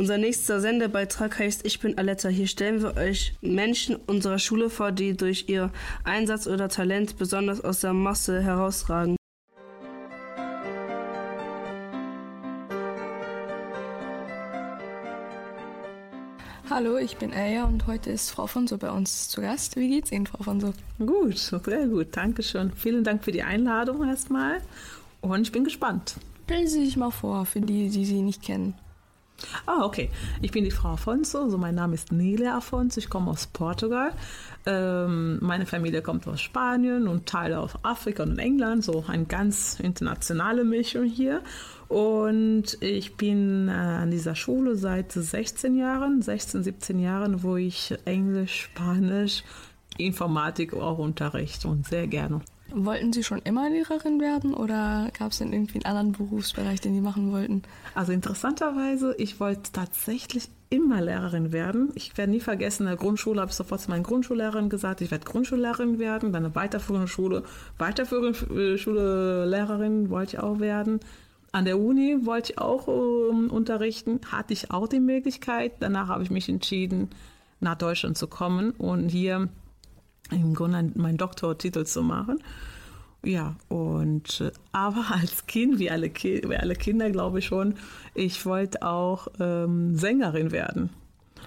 Unser 0.00 0.16
nächster 0.16 0.62
Sendebeitrag 0.62 1.38
heißt 1.38 1.66
Ich 1.66 1.78
bin 1.78 1.98
Aletta. 1.98 2.30
Hier 2.30 2.46
stellen 2.46 2.80
wir 2.80 2.96
euch 2.96 3.34
Menschen 3.42 3.96
unserer 3.96 4.38
Schule 4.38 4.70
vor, 4.70 4.92
die 4.92 5.14
durch 5.14 5.44
ihr 5.48 5.70
Einsatz 6.04 6.46
oder 6.46 6.70
Talent 6.70 7.18
besonders 7.18 7.60
aus 7.60 7.80
der 7.80 7.92
Masse 7.92 8.40
herausragen. 8.40 9.16
Hallo, 16.70 16.96
ich 16.96 17.18
bin 17.18 17.34
Aya 17.34 17.64
und 17.64 17.86
heute 17.86 18.08
ist 18.08 18.30
Frau 18.30 18.46
Fonso 18.46 18.78
bei 18.78 18.90
uns 18.90 19.28
zu 19.28 19.42
Gast. 19.42 19.76
Wie 19.76 19.90
geht's 19.90 20.10
Ihnen, 20.10 20.26
Frau 20.26 20.42
Fonso? 20.42 20.72
Gut, 20.98 21.36
sehr 21.36 21.86
gut, 21.88 22.16
danke 22.16 22.42
schön. 22.42 22.72
Vielen 22.74 23.04
Dank 23.04 23.22
für 23.22 23.32
die 23.32 23.42
Einladung 23.42 24.08
erstmal 24.08 24.62
und 25.20 25.42
ich 25.42 25.52
bin 25.52 25.64
gespannt. 25.64 26.14
Stellen 26.46 26.68
Sie 26.68 26.86
sich 26.86 26.96
mal 26.96 27.10
vor, 27.10 27.44
für 27.44 27.60
die, 27.60 27.90
die 27.90 28.06
Sie 28.06 28.22
nicht 28.22 28.40
kennen. 28.40 28.72
Ah, 29.66 29.84
okay. 29.84 30.10
Ich 30.42 30.50
bin 30.50 30.64
die 30.64 30.70
Frau 30.70 30.90
Afonso, 30.90 31.42
also 31.42 31.58
mein 31.58 31.74
Name 31.74 31.94
ist 31.94 32.12
Nele 32.12 32.52
Afonso, 32.54 32.98
ich 32.98 33.08
komme 33.08 33.30
aus 33.30 33.46
Portugal. 33.46 34.12
Ähm, 34.66 35.38
meine 35.40 35.66
Familie 35.66 36.02
kommt 36.02 36.26
aus 36.26 36.40
Spanien 36.40 37.08
und 37.08 37.26
Teile 37.26 37.60
aus 37.60 37.72
Afrika 37.82 38.22
und 38.22 38.38
England, 38.38 38.84
so 38.84 39.04
eine 39.06 39.24
ganz 39.24 39.80
internationale 39.80 40.64
Mischung 40.64 41.04
hier. 41.04 41.42
Und 41.88 42.78
ich 42.80 43.16
bin 43.16 43.68
äh, 43.68 43.72
an 43.72 44.10
dieser 44.10 44.36
Schule 44.36 44.76
seit 44.76 45.12
16 45.12 45.76
Jahren, 45.76 46.22
16, 46.22 46.62
17 46.62 47.00
Jahren, 47.00 47.42
wo 47.42 47.56
ich 47.56 47.94
Englisch, 48.04 48.62
Spanisch, 48.62 49.42
Informatik 49.98 50.74
auch 50.74 50.98
unterrichte 50.98 51.68
und 51.68 51.86
sehr 51.86 52.06
gerne. 52.06 52.42
Wollten 52.72 53.12
Sie 53.12 53.24
schon 53.24 53.40
immer 53.42 53.68
Lehrerin 53.68 54.20
werden 54.20 54.54
oder 54.54 55.10
gab 55.18 55.32
es 55.32 55.38
denn 55.38 55.52
irgendwie 55.52 55.84
einen 55.84 55.96
anderen 55.96 56.12
Berufsbereich, 56.12 56.80
den 56.80 56.94
Sie 56.94 57.00
machen 57.00 57.32
wollten? 57.32 57.62
Also 57.94 58.12
interessanterweise, 58.12 59.14
ich 59.18 59.40
wollte 59.40 59.72
tatsächlich 59.72 60.48
immer 60.70 61.00
Lehrerin 61.00 61.52
werden. 61.52 61.90
Ich 61.94 62.16
werde 62.16 62.30
nie 62.30 62.40
vergessen, 62.40 62.84
in 62.84 62.90
der 62.90 62.96
Grundschule 62.96 63.40
habe 63.40 63.50
ich 63.50 63.56
sofort 63.56 63.80
zu 63.80 63.90
meiner 63.90 64.04
Grundschullehrerin 64.04 64.68
gesagt, 64.68 65.00
ich 65.00 65.10
werde 65.10 65.24
Grundschullehrerin 65.24 65.98
werden, 65.98 66.32
dann 66.32 66.44
eine 66.44 66.54
weiterführende 66.54 67.08
Schule, 67.08 67.42
weiterführende 67.78 68.78
Schule 68.78 69.46
Lehrerin 69.46 70.10
wollte 70.10 70.36
ich 70.36 70.42
auch 70.42 70.60
werden. 70.60 71.00
An 71.52 71.64
der 71.64 71.80
Uni 71.80 72.24
wollte 72.24 72.52
ich 72.52 72.58
auch 72.58 72.86
um, 72.86 73.50
unterrichten, 73.50 74.20
hatte 74.30 74.52
ich 74.52 74.70
auch 74.70 74.86
die 74.86 75.00
Möglichkeit. 75.00 75.72
Danach 75.80 76.06
habe 76.06 76.22
ich 76.22 76.30
mich 76.30 76.48
entschieden, 76.48 77.10
nach 77.58 77.74
Deutschland 77.74 78.16
zu 78.16 78.28
kommen 78.28 78.70
und 78.70 79.08
hier 79.08 79.48
im 80.30 80.54
Grunde 80.54 80.90
meinen 80.94 81.18
Doktortitel 81.18 81.84
zu 81.84 82.02
machen. 82.02 82.42
Ja, 83.24 83.56
und 83.68 84.40
äh, 84.40 84.50
aber 84.72 85.06
als 85.20 85.46
Kind, 85.46 85.78
wie 85.78 85.90
alle, 85.90 86.10
Ki 86.10 86.42
wie 86.46 86.56
alle 86.56 86.74
Kinder, 86.74 87.10
glaube 87.10 87.40
ich 87.40 87.46
schon, 87.46 87.74
ich 88.14 88.44
wollte 88.46 88.82
auch 88.82 89.28
ähm, 89.38 89.96
Sängerin 89.96 90.52
werden. 90.52 90.90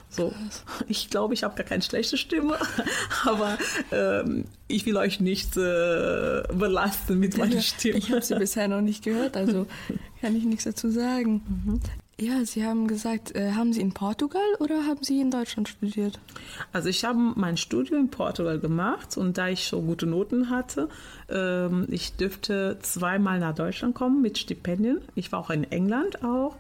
So, 0.10 0.34
ich 0.88 1.10
glaube, 1.10 1.34
ich 1.34 1.44
habe 1.44 1.56
gar 1.56 1.66
keine 1.66 1.82
schlechte 1.82 2.18
Stimme, 2.18 2.58
aber 3.26 3.58
ähm, 3.92 4.46
ich 4.68 4.86
will 4.86 4.98
euch 4.98 5.20
nicht 5.20 5.58
äh, 5.58 6.44
belasten 6.54 7.20
mit 7.20 7.38
meiner 7.38 7.62
Stimme. 7.62 7.98
Ich 7.98 8.12
habe 8.12 8.22
sie 8.22 8.36
bisher 8.36 8.68
noch 8.68 8.82
nicht 8.82 9.04
gehört, 9.04 9.36
also 9.36 9.66
kann 10.22 10.36
ich 10.36 10.44
nichts 10.44 10.66
dazu 10.66 10.90
sagen. 10.90 11.42
Mhm. 11.66 11.82
Ja, 12.20 12.46
Sie 12.46 12.64
haben 12.64 12.88
gesagt, 12.88 13.36
äh, 13.36 13.54
haben 13.54 13.74
Sie 13.74 13.82
in 13.82 13.94
Portugal 13.94 14.42
oder 14.60 14.86
haben 14.86 15.04
Sie 15.04 15.20
in 15.20 15.32
Deutschland 15.32 15.68
studiert? 15.68 16.20
Also 16.72 16.90
ich 16.90 17.04
habe 17.06 17.18
mein 17.36 17.58
Studium 17.58 18.02
in 18.02 18.10
Portugal 18.10 18.60
gemacht 18.60 19.18
und 19.18 19.38
da 19.38 19.48
ich 19.48 19.66
so 19.66 19.82
gute 19.82 20.06
Noten 20.06 20.52
hatte, 20.52 20.90
ähm, 21.30 21.88
ich 21.90 22.16
dürfte 22.16 22.78
zweimal 22.82 23.40
nach 23.40 23.56
Deutschland 23.56 23.96
kommen 23.96 24.22
mit 24.22 24.38
Stipendien. 24.38 25.02
Ich 25.16 25.32
war 25.32 25.40
auch 25.40 25.50
in 25.50 25.64
England 25.72 26.24
auch 26.24 26.56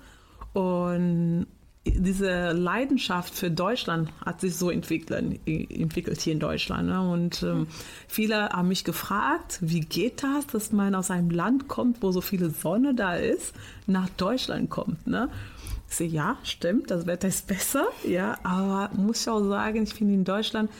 und 0.54 1.46
diese 1.86 2.52
Leidenschaft 2.52 3.36
für 3.36 3.52
Deutschland 3.52 4.10
hat 4.26 4.40
sich 4.40 4.56
so 4.56 4.70
entwickelt, 4.70 5.40
entwickelt 5.46 6.22
hier 6.22 6.34
in 6.34 6.40
Deutschland. 6.40 6.88
Ne? 6.88 7.02
Und 7.02 7.44
ähm, 7.44 7.68
viele 8.08 8.50
haben 8.50 8.70
mich 8.70 8.86
gefragt, 8.86 9.60
wie 9.62 9.82
geht 9.82 10.24
das, 10.24 10.48
dass 10.48 10.72
man 10.72 10.96
aus 10.96 11.12
einem 11.12 11.30
Land 11.30 11.68
kommt, 11.68 12.02
wo 12.02 12.12
so 12.12 12.22
viele 12.22 12.50
Sonne 12.52 12.96
da 12.96 13.16
ist, 13.16 13.54
nach 13.86 14.08
Deutschland 14.10 14.70
kommt. 14.70 15.06
Ne? 15.08 15.30
Ich 15.90 15.96
sehe, 15.96 16.08
ja, 16.08 16.38
stimmt, 16.44 16.90
das 16.90 17.06
Wetter 17.06 17.28
ist 17.28 17.48
besser, 17.48 17.86
ja, 18.08 18.38
aber 18.44 18.90
muss 18.96 19.22
ich 19.22 19.30
auch 19.30 19.46
sagen, 19.48 19.84
ich 19.84 19.94
finde 19.94 20.14
in 20.14 20.24
Deutschland 20.24 20.72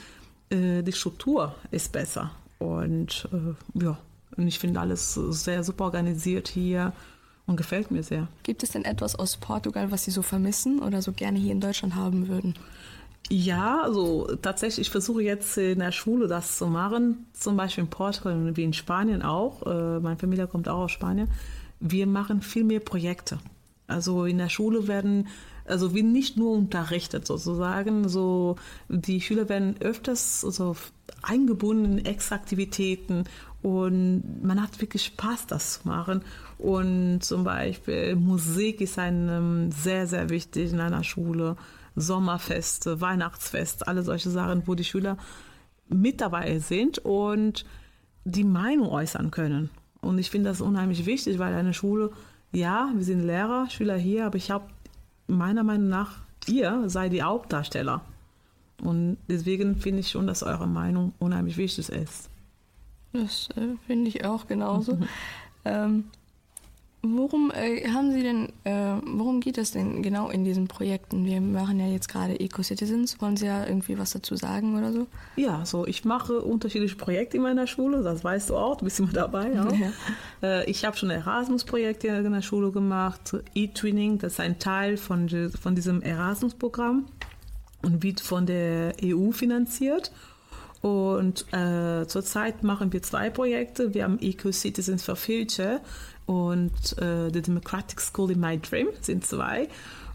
äh, 0.50 0.82
die 0.84 0.94
Struktur 0.94 1.54
ist 1.72 1.92
besser. 1.92 2.32
Und 2.60 3.28
äh, 3.34 3.84
ja, 3.84 3.98
und 4.38 4.48
ich 4.48 4.58
finde 4.58 4.80
alles 4.80 5.14
sehr 5.14 5.64
super 5.64 5.84
organisiert 5.84 6.48
hier 6.48 6.94
und 7.46 7.58
gefällt 7.58 7.92
mir 7.92 8.04
sehr. 8.04 8.28
Gibt 8.44 8.64
es 8.64 8.72
denn 8.72 8.86
etwas 8.86 9.16
aus 9.16 9.38
Portugal, 9.38 9.92
was 9.92 10.06
Sie 10.06 10.12
so 10.12 10.22
vermissen 10.22 10.80
oder 10.80 11.02
so 11.02 11.12
gerne 11.12 11.40
hier 11.40 11.52
in 11.52 11.62
Deutschland 11.62 11.96
haben 11.96 12.28
würden? 12.28 12.56
Ja, 13.30 13.82
also 13.82 14.28
tatsächlich, 14.42 14.88
ich 14.88 14.92
versuche 14.92 15.24
jetzt 15.24 15.58
in 15.58 15.80
der 15.80 15.92
Schule 15.92 16.28
das 16.28 16.58
zu 16.58 16.68
machen, 16.68 17.26
zum 17.34 17.56
Beispiel 17.56 17.86
in 17.86 17.90
Portugal 17.90 18.56
wie 18.56 18.64
in 18.64 18.74
Spanien 18.74 19.22
auch. 19.22 19.66
Äh, 19.66 20.00
meine 20.00 20.18
Familie 20.18 20.48
kommt 20.48 20.68
auch 20.68 20.80
aus 20.80 20.92
Spanien. 20.92 21.30
Wir 21.80 22.06
machen 22.06 22.42
viel 22.42 22.64
mehr 22.64 22.80
Projekte. 22.80 23.40
Also 23.88 24.26
in 24.26 24.38
der 24.38 24.50
Schule 24.50 24.88
werden, 24.88 25.28
also 25.66 25.94
wir 25.94 26.04
nicht 26.04 26.38
nur 26.38 26.52
unterrichtet 26.52 27.26
sozusagen, 27.26 28.10
so 28.10 28.58
die 28.90 29.22
Schüler 29.22 29.50
werden 29.50 29.76
öfters 29.80 30.42
so 30.42 30.76
eingebunden 31.22 32.00
in 32.00 32.06
Extraktivitäten 32.06 33.26
und 33.62 34.44
man 34.44 34.62
hat 34.62 34.82
wirklich 34.82 35.06
Spaß, 35.06 35.48
das 35.48 35.82
zu 35.82 35.88
machen. 35.88 36.22
Und 36.58 37.22
zum 37.22 37.46
Beispiel 37.46 38.16
Musik 38.16 38.82
ist 38.82 39.00
einem 39.00 39.72
sehr, 39.72 40.06
sehr 40.06 40.30
wichtig 40.30 40.74
in 40.74 40.82
einer 40.82 41.04
Schule. 41.04 41.56
Sommerfeste, 41.96 43.02
Weihnachtsfest, 43.02 43.88
alle 43.88 44.04
solche 44.04 44.30
Sachen, 44.30 44.64
wo 44.66 44.76
die 44.76 44.84
Schüler 44.84 45.18
mit 45.88 46.22
dabei 46.22 46.60
sind 46.60 47.00
und 47.00 47.66
die 48.26 48.44
Meinung 48.44 48.90
äußern 48.90 49.32
können. 49.32 49.70
Und 50.02 50.18
ich 50.18 50.30
finde 50.30 50.50
das 50.50 50.60
unheimlich 50.60 51.06
wichtig, 51.06 51.40
weil 51.40 51.54
eine 51.54 51.74
Schule, 51.74 52.12
ja, 52.52 52.92
wir 52.94 53.04
sind 53.04 53.24
Lehrer, 53.24 53.70
Schüler 53.70 53.96
hier, 53.96 54.26
aber 54.26 54.38
ich 54.38 54.52
habe 54.52 54.66
meiner 55.28 55.64
Meinung 55.64 55.90
nach, 55.90 56.18
ihr 56.48 56.90
seid 56.90 57.14
die 57.14 57.24
Hauptdarsteller. 57.24 58.02
Und 58.82 59.18
deswegen 59.30 59.78
finde 59.78 60.02
ich 60.02 60.10
schon, 60.10 60.28
dass 60.28 60.44
eure 60.44 60.68
Meinung 60.68 61.14
unheimlich 61.20 61.58
wichtig 61.58 61.90
ist. 61.90 62.30
Das 63.14 63.50
äh, 63.56 63.76
finde 63.88 64.10
ich 64.10 64.26
auch 64.26 64.48
genauso. 64.48 64.98
ähm, 65.66 66.06
Worum 67.06 67.52
äh, 67.52 67.86
haben 67.90 68.14
Sie 68.14 68.24
denn, 68.24 68.54
äh, 68.64 68.96
worum 69.06 69.42
geht 69.42 69.58
es 69.58 69.72
denn 69.72 70.02
genau 70.02 70.30
in 70.30 70.46
diesen 70.46 70.70
Projekten? 70.70 71.26
Wir 71.26 71.42
machen 71.42 71.78
ja 71.78 71.88
jetzt 71.88 72.08
gerade 72.08 72.40
Eco-Citizens. 72.40 73.20
Wollen 73.20 73.36
Sie 73.36 73.46
ja 73.46 73.68
irgendwie 73.68 73.98
was 73.98 74.12
dazu 74.12 74.38
sagen 74.38 74.78
oder 74.78 74.94
so? 74.94 75.08
Ja, 75.36 75.66
so 75.66 75.86
ich 75.86 76.06
mache 76.06 76.40
unterschiedliche 76.40 76.96
Projekte 76.96 77.36
in 77.36 77.44
meiner 77.44 77.68
Schule, 77.68 78.04
das 78.04 78.24
weißt 78.24 78.52
du 78.52 78.56
auch, 78.56 78.78
du 78.78 78.86
bist 78.86 79.00
immer 79.00 79.12
dabei. 79.12 79.52
Auch. 79.60 79.74
Ja. 79.74 79.92
Äh, 80.42 80.70
ich 80.70 80.86
habe 80.86 80.96
schon 80.96 81.10
Erasmus-Projekte 81.10 82.08
in 82.08 82.32
der 82.32 82.42
Schule 82.42 82.72
gemacht, 82.72 83.36
E-Twinning, 83.54 84.20
das 84.20 84.34
ist 84.34 84.40
ein 84.40 84.60
Teil 84.60 84.96
von, 84.96 85.30
von 85.62 85.76
diesem 85.76 86.02
Erasmus-Programm 86.02 87.08
und 87.82 88.02
wird 88.02 88.22
von 88.22 88.46
der 88.46 88.94
EU 89.04 89.32
finanziert. 89.32 90.12
Und 90.82 91.46
äh, 91.54 92.06
zurzeit 92.08 92.64
machen 92.64 92.92
wir 92.92 93.02
zwei 93.02 93.30
Projekte. 93.30 93.94
Wir 93.94 94.04
haben 94.04 94.20
Eco 94.20 94.52
Citizens 94.52 95.04
for 95.04 95.16
Future 95.16 95.80
und 96.26 96.98
äh, 97.00 97.32
The 97.32 97.42
Democratic 97.42 98.00
School 98.02 98.32
in 98.32 98.40
My 98.40 98.58
Dream 98.58 98.88
sind 99.02 99.26
zwei. 99.26 99.68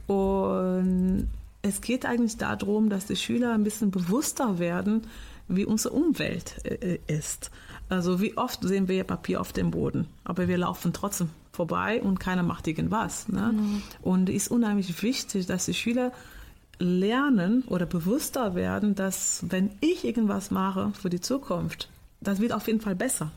Und 0.06 1.28
es 1.62 1.80
geht 1.80 2.06
eigentlich 2.06 2.36
darum, 2.36 2.88
dass 2.88 3.06
die 3.06 3.16
Schüler 3.16 3.52
ein 3.52 3.64
bisschen 3.64 3.90
bewusster 3.90 4.58
werden, 4.58 5.02
wie 5.48 5.64
unsere 5.64 5.94
Umwelt 5.94 6.64
äh, 6.64 6.98
ist. 7.06 7.50
Also 7.88 8.20
wie 8.20 8.36
oft 8.36 8.62
sehen 8.62 8.88
wir 8.88 9.04
Papier 9.04 9.40
auf 9.40 9.52
dem 9.52 9.70
Boden, 9.70 10.06
aber 10.24 10.46
wir 10.48 10.58
laufen 10.58 10.92
trotzdem 10.92 11.30
vorbei 11.52 12.02
und 12.02 12.20
keiner 12.20 12.42
macht 12.42 12.68
irgendwas. 12.68 13.28
Ne? 13.28 13.52
Mhm. 13.52 13.82
Und 14.02 14.28
es 14.28 14.36
ist 14.36 14.48
unheimlich 14.48 15.02
wichtig, 15.02 15.46
dass 15.46 15.64
die 15.64 15.74
Schüler 15.74 16.12
lernen 16.78 17.64
oder 17.66 17.86
bewusster 17.86 18.54
werden, 18.54 18.94
dass 18.94 19.44
wenn 19.48 19.70
ich 19.80 20.04
irgendwas 20.04 20.50
mache 20.50 20.92
für 21.00 21.10
die 21.10 21.20
Zukunft, 21.20 21.88
das 22.20 22.40
wird 22.40 22.52
auf 22.52 22.66
jeden 22.66 22.80
Fall 22.80 22.94
besser. 22.94 23.32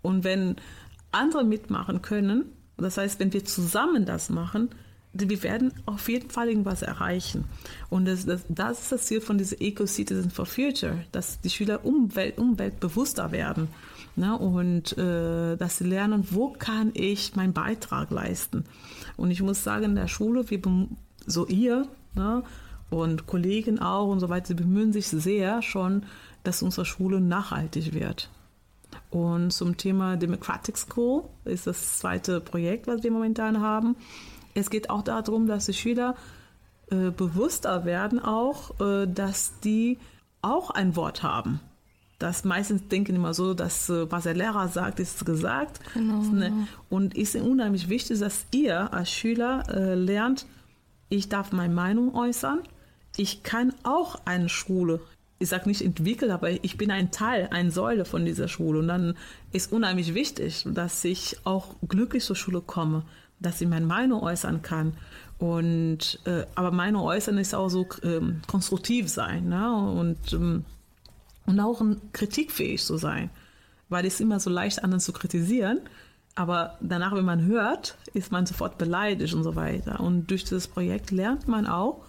Und 0.00 0.24
wenn 0.24 0.56
andere 1.12 1.44
mitmachen 1.44 2.02
können, 2.02 2.44
das 2.76 2.96
heißt, 2.96 3.18
wenn 3.20 3.32
wir 3.32 3.44
zusammen 3.44 4.04
das 4.04 4.30
machen, 4.30 4.70
wir 5.12 5.42
werden 5.42 5.72
auf 5.86 6.08
jeden 6.08 6.30
Fall 6.30 6.48
irgendwas 6.48 6.82
erreichen. 6.82 7.44
Und 7.90 8.06
das, 8.06 8.26
das, 8.26 8.44
das 8.48 8.82
ist 8.82 8.92
das 8.92 9.06
Ziel 9.06 9.20
von 9.20 9.38
dieser 9.38 9.60
Eco-Citizen 9.60 10.30
for 10.30 10.46
Future, 10.46 11.04
dass 11.12 11.40
die 11.40 11.50
Schüler 11.50 11.84
umwelt, 11.84 12.38
umweltbewusster 12.38 13.32
werden 13.32 13.68
ne? 14.16 14.36
und 14.38 14.96
äh, 14.98 15.56
dass 15.56 15.78
sie 15.78 15.84
lernen, 15.84 16.26
wo 16.30 16.52
kann 16.52 16.90
ich 16.94 17.34
meinen 17.36 17.52
Beitrag 17.52 18.10
leisten. 18.10 18.64
Und 19.16 19.30
ich 19.30 19.42
muss 19.42 19.64
sagen, 19.64 19.84
in 19.84 19.94
der 19.96 20.08
Schule, 20.08 20.48
wir, 20.50 20.60
so 21.26 21.46
ihr, 21.46 21.88
ne? 22.14 22.42
und 22.90 23.26
Kollegen 23.26 23.78
auch 23.78 24.08
und 24.08 24.20
so 24.20 24.28
weiter, 24.28 24.48
sie 24.48 24.54
bemühen 24.54 24.92
sich 24.92 25.08
sehr 25.08 25.62
schon, 25.62 26.04
dass 26.44 26.62
unsere 26.62 26.84
Schule 26.84 27.20
nachhaltig 27.20 27.94
wird. 27.94 28.30
Und 29.10 29.52
zum 29.52 29.76
Thema 29.76 30.16
Democratic 30.16 30.76
School 30.76 31.24
ist 31.44 31.66
das 31.66 31.98
zweite 31.98 32.40
Projekt, 32.40 32.86
was 32.86 33.02
wir 33.02 33.10
momentan 33.10 33.60
haben. 33.60 33.96
Es 34.54 34.70
geht 34.70 34.90
auch 34.90 35.02
darum, 35.02 35.46
dass 35.46 35.66
die 35.66 35.74
Schüler 35.74 36.14
äh, 36.90 37.10
bewusster 37.10 37.84
werden, 37.84 38.18
auch, 38.22 38.78
äh, 38.80 39.06
dass 39.06 39.58
die 39.60 39.98
auch 40.42 40.70
ein 40.70 40.94
Wort 40.96 41.22
haben. 41.22 41.60
Das 42.18 42.44
meistens 42.44 42.88
denken 42.88 43.14
immer 43.14 43.32
so, 43.32 43.54
dass 43.54 43.88
äh, 43.88 44.10
was 44.10 44.24
der 44.24 44.34
Lehrer 44.34 44.68
sagt, 44.68 45.00
ist 45.00 45.24
gesagt. 45.24 45.80
Genau. 45.94 46.20
Ne? 46.22 46.68
Und 46.90 47.16
es 47.16 47.34
ist 47.34 47.42
unheimlich 47.42 47.88
wichtig, 47.88 48.18
dass 48.18 48.46
ihr 48.50 48.92
als 48.92 49.10
Schüler 49.10 49.64
äh, 49.68 49.94
lernt, 49.94 50.46
ich 51.08 51.28
darf 51.28 51.52
meine 51.52 51.74
Meinung 51.74 52.14
äußern 52.14 52.60
ich 53.18 53.42
kann 53.42 53.74
auch 53.82 54.20
eine 54.24 54.48
Schule, 54.48 55.00
ich 55.38 55.48
sage 55.48 55.68
nicht 55.68 55.82
entwickeln, 55.82 56.30
aber 56.32 56.50
ich 56.50 56.76
bin 56.76 56.90
ein 56.90 57.10
Teil, 57.10 57.48
eine 57.52 57.70
Säule 57.70 58.04
von 58.04 58.24
dieser 58.24 58.48
Schule. 58.48 58.80
Und 58.80 58.88
dann 58.88 59.14
ist 59.52 59.72
unheimlich 59.72 60.14
wichtig, 60.14 60.64
dass 60.66 61.04
ich 61.04 61.36
auch 61.44 61.76
glücklich 61.86 62.24
zur 62.24 62.36
Schule 62.36 62.60
komme, 62.60 63.04
dass 63.38 63.60
ich 63.60 63.68
meine 63.68 63.86
Meinung 63.86 64.22
äußern 64.22 64.62
kann. 64.62 64.94
Und 65.38 66.18
äh, 66.24 66.44
aber 66.56 66.72
Meinung 66.72 67.02
äußern 67.02 67.38
ist 67.38 67.54
auch 67.54 67.68
so 67.68 67.86
ähm, 68.02 68.42
konstruktiv 68.48 69.08
sein 69.08 69.48
ne? 69.48 69.72
und, 69.72 70.32
ähm, 70.32 70.64
und 71.46 71.60
auch 71.60 71.80
kritikfähig 72.12 72.82
zu 72.82 72.96
sein. 72.96 73.30
Weil 73.88 74.04
es 74.06 74.14
ist 74.14 74.20
immer 74.20 74.40
so 74.40 74.50
leicht, 74.50 74.82
anderen 74.82 75.00
zu 75.00 75.12
kritisieren. 75.12 75.80
Aber 76.34 76.76
danach, 76.80 77.14
wenn 77.14 77.24
man 77.24 77.44
hört, 77.46 77.96
ist 78.12 78.32
man 78.32 78.46
sofort 78.46 78.76
beleidigt 78.76 79.34
und 79.34 79.44
so 79.44 79.54
weiter. 79.54 80.00
Und 80.00 80.30
durch 80.30 80.42
dieses 80.42 80.66
Projekt 80.66 81.12
lernt 81.12 81.46
man 81.46 81.66
auch, 81.66 82.04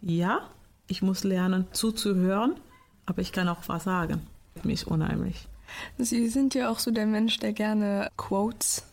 ja, 0.00 0.48
ich 0.86 1.02
muss 1.02 1.24
lernen 1.24 1.66
zuzuhören, 1.72 2.54
aber 3.06 3.22
ich 3.22 3.32
kann 3.32 3.48
auch 3.48 3.68
was 3.68 3.84
sagen. 3.84 4.26
Mich 4.62 4.86
unheimlich. 4.86 5.48
Sie 5.98 6.28
sind 6.28 6.54
ja 6.54 6.70
auch 6.70 6.78
so 6.78 6.90
der 6.90 7.06
Mensch, 7.06 7.38
der 7.38 7.52
gerne 7.52 8.10
Quotes 8.16 8.84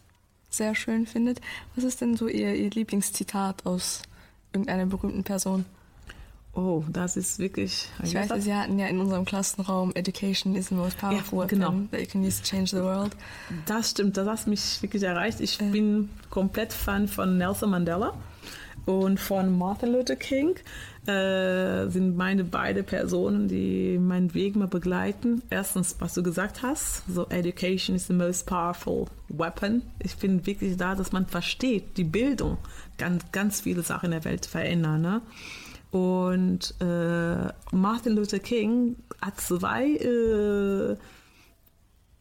sehr 0.49 0.75
schön 0.75 1.05
findet. 1.05 1.39
Was 1.75 1.83
ist 1.83 2.01
denn 2.01 2.17
so 2.17 2.27
Ihr, 2.27 2.55
Ihr 2.55 2.69
Lieblingszitat 2.69 3.65
aus 3.65 4.01
irgendeiner 4.53 4.85
berühmten 4.85 5.23
Person? 5.23 5.65
Oh, 6.53 6.83
das 6.89 7.15
ist 7.15 7.39
wirklich. 7.39 7.87
Ich 8.03 8.13
weiß, 8.13 8.43
Sie 8.43 8.53
hatten 8.53 8.77
ja 8.77 8.87
in 8.87 8.99
unserem 8.99 9.23
Klassenraum 9.23 9.93
Education 9.95 10.53
is 10.55 10.67
the 10.67 10.75
most 10.75 10.97
powerful 10.97 11.39
ja, 11.39 11.45
genau. 11.45 11.67
weapon 11.67 11.89
that 11.91 12.01
you 12.01 12.07
can 12.07 12.25
use 12.25 12.41
to 12.41 12.43
change 12.43 12.71
the 12.71 12.83
world. 12.83 13.15
Das 13.65 13.91
stimmt, 13.91 14.17
das 14.17 14.27
hat 14.27 14.47
mich 14.47 14.81
wirklich 14.81 15.03
erreicht. 15.03 15.39
Ich 15.39 15.61
äh. 15.61 15.69
bin 15.69 16.09
komplett 16.29 16.73
Fan 16.73 17.07
von 17.07 17.37
Nelson 17.37 17.69
Mandela 17.69 18.13
und 18.85 19.17
von 19.17 19.57
Martin 19.57 19.93
Luther 19.93 20.17
King. 20.17 20.55
Äh, 21.07 21.89
sind 21.89 22.15
meine 22.15 22.43
beide 22.43 22.83
Personen, 22.83 23.47
die 23.47 23.97
meinen 23.97 24.35
Weg 24.35 24.55
mal 24.55 24.67
begleiten. 24.67 25.41
Erstens, 25.49 25.95
was 25.97 26.13
du 26.13 26.21
gesagt 26.21 26.61
hast, 26.61 27.01
so 27.11 27.27
Education 27.29 27.95
is 27.95 28.05
the 28.05 28.13
most 28.13 28.45
powerful 28.45 29.07
weapon. 29.27 29.81
Ich 29.97 30.15
bin 30.17 30.45
wirklich 30.45 30.77
da, 30.77 30.93
dass 30.93 31.11
man 31.11 31.25
versteht, 31.25 31.97
die 31.97 32.03
Bildung 32.03 32.59
kann 32.99 33.17
ganz 33.31 33.61
viele 33.61 33.81
Sachen 33.81 34.07
in 34.07 34.11
der 34.11 34.25
Welt 34.25 34.45
verändern. 34.45 35.01
Ne? 35.01 35.21
Und 35.89 36.75
äh, 36.79 37.51
Martin 37.75 38.13
Luther 38.13 38.37
King 38.37 38.95
hat 39.23 39.41
zwei 39.41 39.95
äh, 39.95 40.97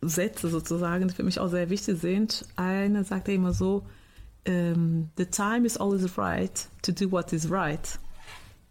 Sätze 0.00 0.48
sozusagen, 0.48 1.08
die 1.08 1.14
für 1.14 1.22
mich 1.22 1.38
auch 1.38 1.48
sehr 1.48 1.68
wichtig 1.68 2.00
sind. 2.00 2.46
Einer 2.56 3.04
sagt 3.04 3.28
er 3.28 3.34
immer 3.34 3.52
so, 3.52 3.84
um, 4.48 4.54
ähm, 4.54 5.08
the 5.18 5.26
time 5.26 5.66
is 5.66 5.76
always 5.76 6.16
right 6.16 6.66
to 6.80 6.92
do 6.92 7.12
what 7.12 7.30
is 7.34 7.50
right. 7.50 7.98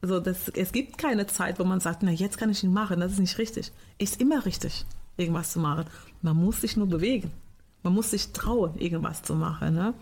Also 0.02 0.20
das, 0.20 0.50
es 0.50 0.72
gibt 0.72 0.98
keine 0.98 1.28
Zeit, 1.28 1.60
wo 1.60 1.64
man 1.66 1.80
sagt, 1.80 2.04
na 2.04 2.12
jetzt 2.12 2.38
kann 2.38 2.50
ich 2.50 2.64
ihn 2.64 2.74
machen, 2.74 3.00
das 3.00 3.14
ist 3.14 3.20
nicht 3.20 3.38
richtig. 3.38 3.72
Ist 3.98 4.22
immer 4.22 4.46
richtig, 4.46 4.86
irgendwas 5.18 5.52
zu 5.52 5.60
machen. 5.60 5.86
Man 6.22 6.38
muss 6.38 6.62
sich 6.62 6.78
nur 6.78 6.88
bewegen. 6.88 7.32
Man 7.84 7.94
muss 7.94 8.12
sich 8.12 8.32
trauen, 8.32 8.78
irgendwas 8.78 9.24
zu 9.24 9.36
machen. 9.36 9.76
Ne? 9.76 9.94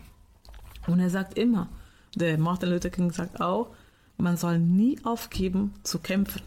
Und 0.87 0.99
er 0.99 1.09
sagt 1.09 1.37
immer, 1.37 1.69
der 2.15 2.37
Martin 2.37 2.69
Luther 2.69 2.89
King 2.89 3.11
sagt 3.11 3.41
auch, 3.41 3.69
man 4.17 4.37
soll 4.37 4.59
nie 4.59 4.97
aufgeben 5.03 5.73
zu 5.83 5.99
kämpfen, 5.99 6.41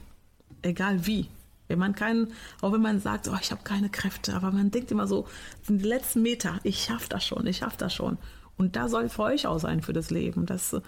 egal 0.62 1.06
wie. 1.06 1.28
Wenn 1.68 1.78
man 1.78 1.94
keinen, 1.94 2.32
auch 2.62 2.72
wenn 2.72 2.82
man 2.82 2.98
sagt, 2.98 3.28
oh, 3.28 3.36
ich 3.40 3.52
habe 3.52 3.62
keine 3.62 3.90
Kräfte, 3.90 4.34
aber 4.34 4.50
man 4.50 4.72
denkt 4.72 4.90
immer 4.90 5.06
so, 5.06 5.28
sind 5.62 5.82
die 5.82 5.88
letzten 5.88 6.20
Meter, 6.22 6.58
ich 6.64 6.82
schaffe 6.82 7.08
das 7.08 7.24
schon, 7.24 7.46
ich 7.46 7.58
schaffe 7.58 7.76
das 7.78 7.94
schon. 7.94 8.18
Und 8.56 8.74
da 8.74 8.88
soll 8.88 9.08
für 9.08 9.22
euch 9.22 9.46
auch 9.46 9.58
sein 9.58 9.80
für 9.80 9.92
das 9.92 10.10
Leben. 10.10 10.46
Das 10.46 10.72
äh, 10.72 10.80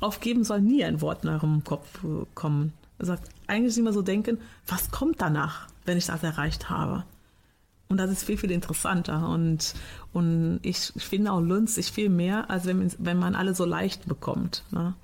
Aufgeben 0.00 0.44
soll 0.44 0.60
nie 0.60 0.84
ein 0.84 1.00
Wort 1.00 1.24
nach 1.24 1.40
dem 1.40 1.64
Kopf 1.64 2.02
äh, 2.04 2.26
kommen. 2.34 2.72
Er 2.98 3.06
sagt, 3.06 3.28
eigentlich 3.46 3.76
immer 3.78 3.92
so 3.92 4.02
denken, 4.02 4.38
was 4.66 4.90
kommt 4.90 5.20
danach, 5.20 5.68
wenn 5.84 5.98
ich 5.98 6.06
das 6.06 6.22
erreicht 6.22 6.70
habe? 6.70 7.04
Und 7.88 7.98
das 7.98 8.10
ist 8.10 8.24
viel, 8.24 8.38
viel 8.38 8.50
interessanter. 8.50 9.28
Und, 9.28 9.74
und 10.12 10.60
ich, 10.62 10.78
finde 10.96 11.32
auch 11.32 11.40
lohnt 11.40 11.68
sich 11.68 11.92
viel 11.92 12.08
mehr, 12.08 12.48
als 12.48 12.64
wenn, 12.64 12.90
wenn 12.98 13.18
man 13.18 13.34
alle 13.34 13.54
so 13.54 13.66
leicht 13.66 14.06
bekommt. 14.06 14.64
Ne? 14.70 14.94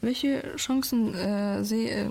Welche 0.00 0.56
Chancen, 0.56 1.14
äh, 1.14 1.62
seh, 1.64 1.88
äh, 1.88 2.10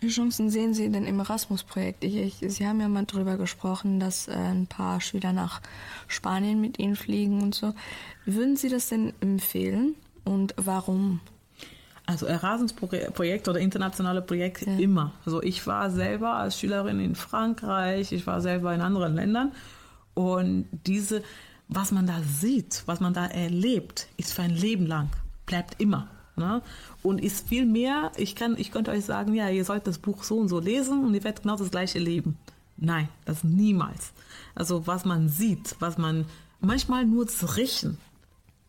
welche 0.00 0.16
Chancen 0.16 0.50
sehen 0.50 0.74
Sie 0.74 0.90
denn 0.90 1.06
im 1.06 1.20
Erasmus-Projekt? 1.20 2.02
Sie 2.02 2.66
haben 2.66 2.80
ja 2.80 2.88
mal 2.88 3.04
darüber 3.04 3.36
gesprochen, 3.36 4.00
dass 4.00 4.26
äh, 4.26 4.32
ein 4.32 4.66
paar 4.66 5.00
Schüler 5.00 5.32
nach 5.32 5.60
Spanien 6.08 6.60
mit 6.60 6.78
Ihnen 6.78 6.96
fliegen 6.96 7.40
und 7.40 7.54
so. 7.54 7.74
Würden 8.24 8.56
Sie 8.56 8.68
das 8.68 8.88
denn 8.88 9.12
empfehlen 9.20 9.94
und 10.24 10.54
warum? 10.56 11.20
Also 12.06 12.24
Erasmus-Projekt 12.26 13.48
oder 13.48 13.60
internationale 13.60 14.22
Projekte 14.22 14.70
ja. 14.70 14.78
immer. 14.78 15.12
Also 15.26 15.42
ich 15.42 15.66
war 15.66 15.90
selber 15.90 16.34
als 16.34 16.58
Schülerin 16.58 17.00
in 17.00 17.14
Frankreich, 17.14 18.12
ich 18.12 18.26
war 18.26 18.40
selber 18.40 18.74
in 18.74 18.80
anderen 18.80 19.14
Ländern 19.14 19.52
und 20.14 20.66
diese, 20.86 21.22
was 21.68 21.92
man 21.92 22.06
da 22.06 22.20
sieht, 22.22 22.82
was 22.86 23.00
man 23.00 23.12
da 23.12 23.26
erlebt, 23.26 24.08
ist 24.16 24.32
für 24.32 24.42
ein 24.42 24.56
Leben 24.56 24.86
lang, 24.86 25.10
bleibt 25.46 25.80
immer. 25.80 26.08
Ne? 26.34 26.62
Und 27.02 27.20
ist 27.22 27.48
viel 27.48 27.66
mehr, 27.66 28.12
ich, 28.16 28.34
kann, 28.34 28.56
ich 28.56 28.72
könnte 28.72 28.90
euch 28.90 29.04
sagen, 29.04 29.34
ja, 29.34 29.48
ihr 29.48 29.64
sollt 29.64 29.86
das 29.86 29.98
Buch 29.98 30.24
so 30.24 30.38
und 30.38 30.48
so 30.48 30.60
lesen 30.60 31.04
und 31.04 31.14
ihr 31.14 31.24
werdet 31.24 31.42
genau 31.42 31.56
das 31.56 31.70
gleiche 31.70 31.98
leben. 31.98 32.38
Nein, 32.76 33.08
das 33.24 33.44
niemals. 33.44 34.12
Also 34.54 34.86
was 34.86 35.04
man 35.04 35.28
sieht, 35.28 35.76
was 35.80 35.98
man 35.98 36.24
manchmal 36.60 37.04
nur 37.04 37.26
zu 37.26 37.46
riechen, 37.46 37.98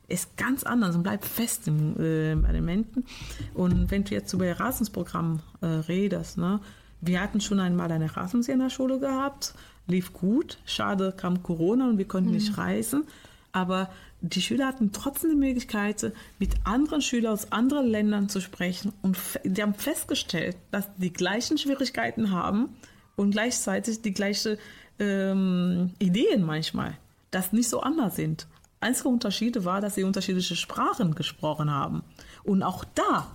ist 0.10 0.38
ganz 0.38 0.64
anders 0.64 0.96
und 0.96 1.04
bleibt 1.04 1.26
fest 1.26 1.68
im, 1.68 2.00
äh, 2.00 2.36
bei 2.36 2.52
den 2.52 2.66
Menschen. 2.66 3.06
Und 3.54 3.92
wenn 3.92 4.04
du 4.04 4.14
jetzt 4.14 4.34
über 4.34 4.46
Erasmus-Programm 4.46 5.42
äh, 5.62 5.66
redest, 5.66 6.38
ne, 6.38 6.60
wir 7.02 7.22
hatten 7.22 7.42
schon 7.42 7.60
einmal 7.60 7.92
ein 7.92 8.02
Erasmus 8.02 8.48
in 8.48 8.60
der 8.60 8.70
Schule 8.70 9.00
gehabt, 9.00 9.54
lief 9.88 10.14
gut. 10.14 10.58
Schade 10.66 11.14
kam 11.16 11.44
Corona 11.44 11.90
und 11.90 11.98
wir 11.98 12.08
konnten 12.08 12.30
mhm. 12.30 12.36
nicht 12.36 12.58
reisen. 12.58 13.04
Aber 13.52 13.90
die 14.22 14.42
Schüler 14.42 14.68
hatten 14.68 14.92
trotzdem 14.92 15.32
die 15.32 15.36
Möglichkeit, 15.36 16.12
mit 16.40 16.56
anderen 16.66 17.02
Schülern 17.02 17.34
aus 17.34 17.52
anderen 17.52 17.88
Ländern 17.88 18.30
zu 18.30 18.42
sprechen. 18.42 18.94
Und 19.02 19.18
die 19.44 19.62
haben 19.62 19.74
festgestellt, 19.74 20.58
dass 20.72 20.88
die 20.98 21.14
gleichen 21.14 21.58
Schwierigkeiten 21.58 22.32
haben 22.32 22.70
und 23.16 23.32
gleichzeitig 23.32 24.02
die 24.02 24.14
gleichen 24.14 24.58
ähm, 25.00 25.92
Ideen 26.00 26.44
manchmal, 26.46 26.98
dass 27.32 27.54
nicht 27.54 27.70
so 27.70 27.80
anders 27.82 28.18
sind. 28.18 28.48
Einzige 28.82 29.10
Unterschiede 29.10 29.66
war, 29.66 29.82
dass 29.82 29.96
sie 29.96 30.04
unterschiedliche 30.04 30.56
Sprachen 30.56 31.16
gesprochen 31.16 31.72
haben. 31.72 32.04
Und 32.44 32.64
auch 32.64 32.86
da 32.96 33.28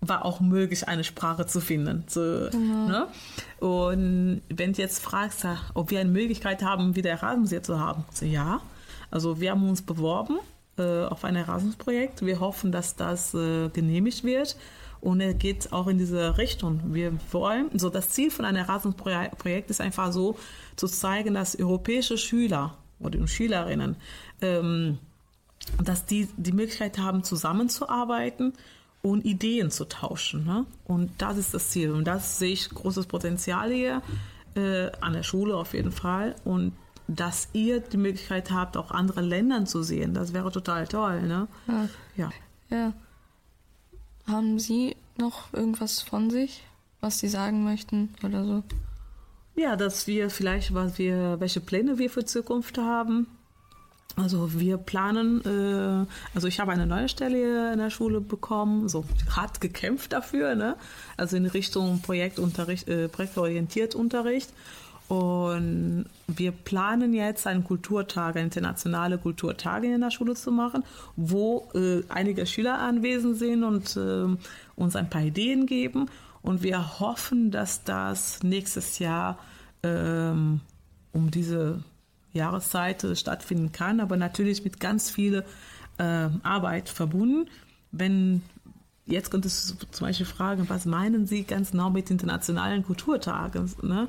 war 0.00 0.24
auch 0.24 0.40
möglich, 0.40 0.86
eine 0.86 1.04
Sprache 1.04 1.46
zu 1.46 1.60
finden. 1.60 2.04
So, 2.06 2.48
genau. 2.50 2.88
ne? 2.88 3.06
Und 3.60 4.42
wenn 4.48 4.72
du 4.72 4.82
jetzt 4.82 5.02
fragst, 5.02 5.46
ob 5.72 5.90
wir 5.90 6.00
eine 6.00 6.10
Möglichkeit 6.10 6.62
haben, 6.62 6.96
wieder 6.96 7.10
Erasmus 7.10 7.50
hier 7.50 7.62
zu 7.62 7.80
haben, 7.80 8.04
so, 8.12 8.26
ja, 8.26 8.60
also 9.10 9.40
wir 9.40 9.52
haben 9.52 9.68
uns 9.68 9.82
beworben 9.82 10.38
äh, 10.76 11.04
auf 11.04 11.24
ein 11.24 11.36
Erasmus-Projekt. 11.36 12.24
Wir 12.24 12.40
hoffen, 12.40 12.72
dass 12.72 12.96
das 12.96 13.32
äh, 13.34 13.68
genehmigt 13.70 14.24
wird. 14.24 14.56
Und 15.00 15.20
er 15.20 15.34
geht 15.34 15.72
auch 15.72 15.86
in 15.86 15.98
diese 15.98 16.38
Richtung. 16.38 16.80
Wir 16.94 17.12
wollen, 17.30 17.70
so 17.78 17.90
das 17.90 18.08
Ziel 18.10 18.30
von 18.30 18.44
einem 18.44 18.56
Erasmus-Projekt 18.58 19.70
ist 19.70 19.80
einfach 19.80 20.12
so, 20.12 20.36
zu 20.76 20.88
zeigen, 20.88 21.34
dass 21.34 21.58
europäische 21.58 22.16
Schüler 22.16 22.76
oder 23.04 23.26
Schülerinnen, 23.26 23.96
ähm, 24.40 24.98
dass 25.82 26.04
die 26.04 26.28
die 26.36 26.52
Möglichkeit 26.52 26.98
haben, 26.98 27.24
zusammenzuarbeiten 27.24 28.52
und 29.02 29.24
Ideen 29.24 29.70
zu 29.70 29.84
tauschen. 29.84 30.44
Ne? 30.44 30.66
Und 30.84 31.10
das 31.18 31.36
ist 31.36 31.54
das 31.54 31.70
Ziel. 31.70 31.92
Und 31.92 32.04
das 32.04 32.38
sehe 32.38 32.52
ich 32.52 32.68
großes 32.70 33.06
Potenzial 33.06 33.70
hier 33.70 34.02
äh, 34.54 34.90
an 35.00 35.12
der 35.12 35.22
Schule 35.22 35.56
auf 35.56 35.74
jeden 35.74 35.92
Fall. 35.92 36.34
Und 36.44 36.72
dass 37.06 37.48
ihr 37.52 37.80
die 37.80 37.98
Möglichkeit 37.98 38.50
habt, 38.50 38.76
auch 38.76 38.90
andere 38.90 39.20
Länder 39.20 39.64
zu 39.66 39.82
sehen. 39.82 40.14
Das 40.14 40.32
wäre 40.32 40.50
total 40.50 40.88
toll, 40.88 41.22
ne? 41.22 41.48
Ja. 41.66 41.88
ja. 42.16 42.30
ja. 42.70 42.92
Haben 44.26 44.58
Sie 44.58 44.96
noch 45.18 45.52
irgendwas 45.52 46.00
von 46.00 46.30
sich, 46.30 46.64
was 47.00 47.18
Sie 47.18 47.28
sagen 47.28 47.62
möchten 47.62 48.14
oder 48.22 48.44
so? 48.44 48.62
Ja, 49.56 49.76
dass 49.76 50.06
wir 50.06 50.30
vielleicht, 50.30 50.74
was 50.74 50.98
wir, 50.98 51.36
welche 51.38 51.60
Pläne 51.60 51.98
wir 51.98 52.10
für 52.10 52.24
Zukunft 52.24 52.78
haben. 52.78 53.26
Also 54.16 54.60
wir 54.60 54.76
planen, 54.76 55.40
äh, 55.44 56.06
also 56.34 56.46
ich 56.46 56.60
habe 56.60 56.72
eine 56.72 56.86
neue 56.86 57.08
Stelle 57.08 57.72
in 57.72 57.78
der 57.78 57.90
Schule 57.90 58.20
bekommen, 58.20 58.88
so 58.88 59.04
hart 59.30 59.60
gekämpft 59.60 60.12
dafür, 60.12 60.54
ne? 60.54 60.76
Also 61.16 61.36
in 61.36 61.46
Richtung 61.46 62.00
Projektunterricht, 62.00 62.88
äh, 62.88 63.08
projektorientiert 63.08 63.94
Unterricht. 63.94 64.50
Und 65.08 66.06
wir 66.28 66.52
planen 66.52 67.12
jetzt 67.12 67.46
einen 67.46 67.64
Kulturtag, 67.64 68.36
eine 68.36 68.44
internationale 68.44 69.18
Kulturtage 69.18 69.92
in 69.92 70.00
der 70.00 70.10
Schule 70.10 70.34
zu 70.34 70.50
machen, 70.50 70.82
wo 71.16 71.68
äh, 71.74 72.02
einige 72.08 72.46
Schüler 72.46 72.78
anwesend 72.78 73.36
sind 73.36 73.64
und 73.64 73.96
äh, 73.96 74.36
uns 74.76 74.96
ein 74.96 75.10
paar 75.10 75.22
Ideen 75.22 75.66
geben. 75.66 76.08
Und 76.44 76.62
wir 76.62 77.00
hoffen, 77.00 77.50
dass 77.50 77.82
das 77.82 78.42
nächstes 78.42 79.00
Jahr 79.00 79.38
ähm, 79.82 80.60
um 81.12 81.30
diese 81.30 81.82
Jahreszeit 82.32 83.02
äh, 83.02 83.16
stattfinden 83.16 83.72
kann, 83.72 83.98
aber 83.98 84.16
natürlich 84.16 84.62
mit 84.62 84.78
ganz 84.78 85.10
viel 85.10 85.44
äh, 85.98 86.28
Arbeit 86.42 86.88
verbunden. 86.88 87.48
Wenn 87.90 88.42
jetzt 89.06 89.30
könntest 89.30 89.82
du 89.82 89.86
zum 89.90 90.06
Beispiel 90.06 90.26
fragen, 90.26 90.68
was 90.68 90.84
meinen 90.86 91.26
Sie 91.26 91.44
ganz 91.44 91.72
genau 91.72 91.90
mit 91.90 92.10
internationalen 92.10 92.84
Kulturtagen? 92.84 93.72
Ne? 93.82 94.08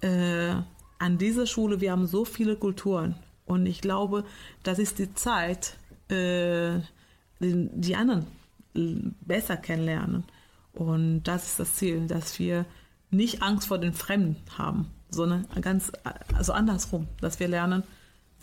äh, 0.00 0.54
an 0.98 1.18
dieser 1.18 1.46
Schule, 1.46 1.80
wir 1.80 1.92
haben 1.92 2.06
so 2.06 2.24
viele 2.24 2.56
Kulturen 2.56 3.14
und 3.46 3.66
ich 3.66 3.80
glaube, 3.80 4.24
das 4.62 4.78
ist 4.78 4.98
die 4.98 5.14
Zeit, 5.14 5.76
äh, 6.08 6.78
die, 7.40 7.68
die 7.72 7.96
anderen 7.96 8.26
besser 9.20 9.56
kennenlernen. 9.56 10.24
Und 10.78 11.24
das 11.24 11.48
ist 11.48 11.58
das 11.58 11.74
Ziel, 11.74 12.06
dass 12.06 12.38
wir 12.38 12.64
nicht 13.10 13.42
Angst 13.42 13.66
vor 13.66 13.78
den 13.78 13.92
Fremden 13.92 14.36
haben, 14.56 14.86
sondern 15.10 15.44
ganz, 15.60 15.90
also 16.36 16.52
andersrum, 16.52 17.08
dass 17.20 17.40
wir 17.40 17.48
lernen, 17.48 17.82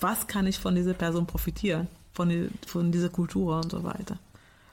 was 0.02 0.28
kann 0.28 0.46
ich 0.46 0.60
von 0.60 0.76
dieser 0.76 0.94
Person 0.94 1.28
profitieren, 1.28 1.88
von, 2.12 2.28
die, 2.28 2.50
von 2.68 2.92
dieser 2.92 3.08
Kultur 3.08 3.56
und 3.56 3.72
so 3.72 3.86
weiter. 3.86 4.20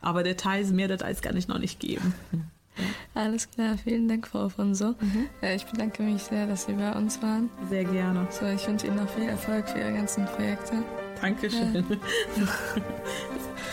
Aber 0.00 0.24
Details, 0.24 0.72
mehr 0.72 0.88
Details 0.88 1.22
kann 1.22 1.36
ich 1.36 1.46
noch 1.46 1.58
nicht 1.58 1.78
geben. 1.78 2.14
Alles 3.14 3.48
klar, 3.48 3.78
vielen 3.78 4.08
Dank, 4.08 4.26
Frau 4.26 4.46
Afonso. 4.46 4.96
Mhm. 4.98 5.28
Ich 5.54 5.64
bedanke 5.66 6.02
mich 6.02 6.22
sehr, 6.24 6.48
dass 6.48 6.64
Sie 6.64 6.72
bei 6.72 6.92
uns 6.96 7.22
waren. 7.22 7.48
Sehr 7.68 7.84
gerne. 7.84 8.26
So, 8.30 8.44
ich 8.46 8.66
wünsche 8.66 8.88
Ihnen 8.88 8.96
noch 8.96 9.10
viel 9.10 9.28
Erfolg 9.28 9.68
für 9.68 9.78
Ihre 9.78 9.92
ganzen 9.92 10.24
Projekte. 10.24 10.82
Dankeschön. 11.20 11.74
Ja. 11.74 12.48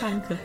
Danke. 0.00 0.38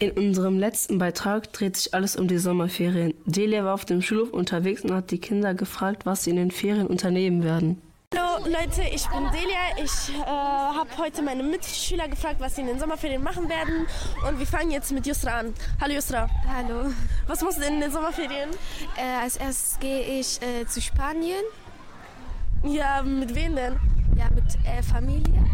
In 0.00 0.12
unserem 0.12 0.60
letzten 0.60 0.98
Beitrag 0.98 1.52
dreht 1.52 1.76
sich 1.76 1.92
alles 1.92 2.14
um 2.14 2.28
die 2.28 2.38
Sommerferien. 2.38 3.14
Delia 3.24 3.64
war 3.64 3.74
auf 3.74 3.84
dem 3.84 4.00
Schulhof 4.00 4.30
unterwegs 4.30 4.82
und 4.82 4.92
hat 4.92 5.10
die 5.10 5.18
Kinder 5.18 5.54
gefragt, 5.54 6.06
was 6.06 6.22
sie 6.22 6.30
in 6.30 6.36
den 6.36 6.52
Ferien 6.52 6.86
unternehmen 6.86 7.42
werden. 7.42 7.82
Hallo 8.14 8.44
Leute, 8.44 8.82
ich 8.94 9.08
bin 9.08 9.24
Delia. 9.32 9.84
Ich 9.84 10.14
äh, 10.14 10.24
habe 10.24 10.88
heute 10.98 11.20
meine 11.22 11.42
Mitschüler 11.42 12.06
gefragt, 12.06 12.36
was 12.38 12.54
sie 12.54 12.60
in 12.60 12.68
den 12.68 12.78
Sommerferien 12.78 13.24
machen 13.24 13.48
werden. 13.48 13.88
Und 14.26 14.38
wir 14.38 14.46
fangen 14.46 14.70
jetzt 14.70 14.92
mit 14.92 15.04
Yusra 15.04 15.40
an. 15.40 15.52
Hallo 15.80 15.94
Yusra. 15.94 16.28
Hallo. 16.46 16.92
Was 17.26 17.42
machst 17.42 17.58
du 17.58 17.62
denn 17.62 17.74
in 17.74 17.80
den 17.80 17.90
Sommerferien? 17.90 18.50
Äh, 18.96 19.22
als 19.22 19.36
erstes 19.36 19.80
gehe 19.80 20.20
ich 20.20 20.40
äh, 20.42 20.64
zu 20.66 20.80
Spanien. 20.80 21.42
Ja, 22.62 23.02
mit 23.02 23.34
wem 23.34 23.56
denn? 23.56 23.76
Ja, 24.16 24.30
mit 24.32 24.44
äh, 24.64 24.80
Familie. 24.80 25.44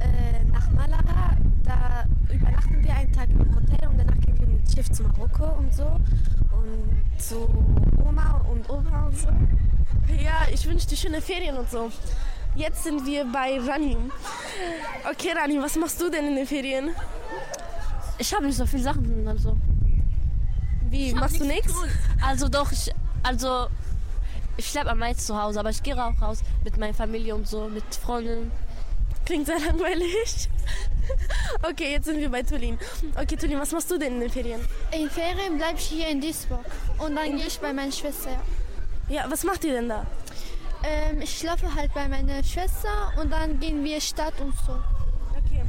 Äh, 0.00 0.44
nach 0.52 0.70
Malaga. 0.70 1.36
Da 1.64 2.04
übernachten 2.32 2.82
wir 2.82 2.94
einen 2.94 3.12
Tag 3.12 3.28
im 3.30 3.54
Hotel 3.54 3.88
und 3.88 3.98
danach 3.98 4.18
gehen 4.20 4.38
wir 4.38 4.46
mit 4.46 4.72
Schiff 4.72 4.90
zu 4.90 5.02
Marokko 5.02 5.58
und 5.58 5.74
so. 5.74 5.84
Und 5.84 7.20
zu 7.20 7.48
Oma 8.04 8.40
und 8.50 8.68
Opa 8.70 9.06
und 9.06 9.18
so. 9.18 9.28
Ja, 10.22 10.46
ich 10.52 10.66
wünsche 10.66 10.86
dir 10.86 10.96
schöne 10.96 11.20
Ferien 11.20 11.56
und 11.56 11.70
so. 11.70 11.90
Jetzt 12.54 12.84
sind 12.84 13.06
wir 13.06 13.24
bei 13.24 13.60
Rani. 13.60 13.96
Okay, 15.10 15.32
Rani, 15.36 15.60
was 15.60 15.76
machst 15.76 16.00
du 16.00 16.10
denn 16.10 16.26
in 16.26 16.36
den 16.36 16.46
Ferien? 16.46 16.90
Ich 18.18 18.34
habe 18.34 18.46
nicht 18.46 18.56
so 18.56 18.66
viele 18.66 18.82
Sachen, 18.82 19.28
also. 19.28 19.56
Wie, 20.90 21.12
machst 21.12 21.40
du 21.40 21.44
nichts? 21.44 21.72
Also 22.20 22.48
doch, 22.48 22.72
ich, 22.72 22.92
also 23.22 23.68
ich 24.56 24.66
schleppe 24.66 24.90
am 24.90 24.98
meisten 24.98 25.22
zu 25.22 25.40
Hause, 25.40 25.60
aber 25.60 25.70
ich 25.70 25.82
gehe 25.82 25.94
auch 26.02 26.20
raus 26.20 26.42
mit 26.64 26.76
meiner 26.78 26.94
Familie 26.94 27.34
und 27.34 27.46
so, 27.46 27.68
mit 27.68 27.84
Freunden. 27.94 28.50
Klingt 29.28 29.44
sehr 29.44 29.58
langweilig. 29.60 30.48
Okay, 31.62 31.92
jetzt 31.92 32.04
sind 32.06 32.18
wir 32.18 32.30
bei 32.30 32.42
Tulin. 32.42 32.78
Okay, 33.14 33.36
Tulin, 33.36 33.58
was 33.58 33.72
machst 33.72 33.90
du 33.90 33.98
denn 33.98 34.14
in 34.14 34.20
den 34.20 34.30
Ferien? 34.30 34.60
In 34.92 35.08
Ferien 35.10 35.56
bleibe 35.56 35.78
ich 35.78 35.86
hier 35.86 36.08
in 36.08 36.20
Duisburg 36.20 36.64
und 36.98 37.16
dann 37.16 37.36
gehe 37.36 37.46
ich 37.46 37.58
bei 37.58 37.72
meiner 37.72 37.92
Schwester. 37.92 38.30
Ja, 39.08 39.24
was 39.28 39.44
macht 39.44 39.64
ihr 39.64 39.72
denn 39.72 39.88
da? 39.88 40.06
Ähm, 40.84 41.22
ich 41.22 41.38
schlafe 41.38 41.74
halt 41.74 41.92
bei 41.94 42.08
meiner 42.08 42.42
Schwester 42.42 43.12
und 43.20 43.30
dann 43.30 43.58
gehen 43.58 43.82
wir 43.84 44.00
Stadt 44.00 44.34
und 44.40 44.54
so. 44.66 44.78
Okay. 45.32 45.62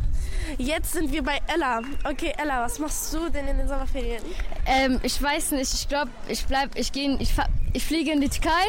Jetzt 0.57 0.91
sind 0.91 1.11
wir 1.11 1.23
bei 1.23 1.39
Ella. 1.47 1.81
Okay, 2.03 2.33
Ella, 2.37 2.63
was 2.63 2.79
machst 2.79 3.13
du 3.13 3.29
denn 3.29 3.47
in 3.47 3.57
den 3.57 3.67
Sommerferien? 3.67 4.23
Ähm, 4.65 4.99
ich 5.03 5.21
weiß 5.21 5.51
nicht. 5.51 5.73
Ich 5.73 5.87
glaube, 5.87 6.11
ich 6.27 6.45
bleib, 6.45 6.77
ich 6.77 6.91
gehe, 6.91 7.17
ich, 7.19 7.33
ich 7.73 7.85
fliege 7.85 8.11
in 8.11 8.21
die 8.21 8.29
Türkei 8.29 8.65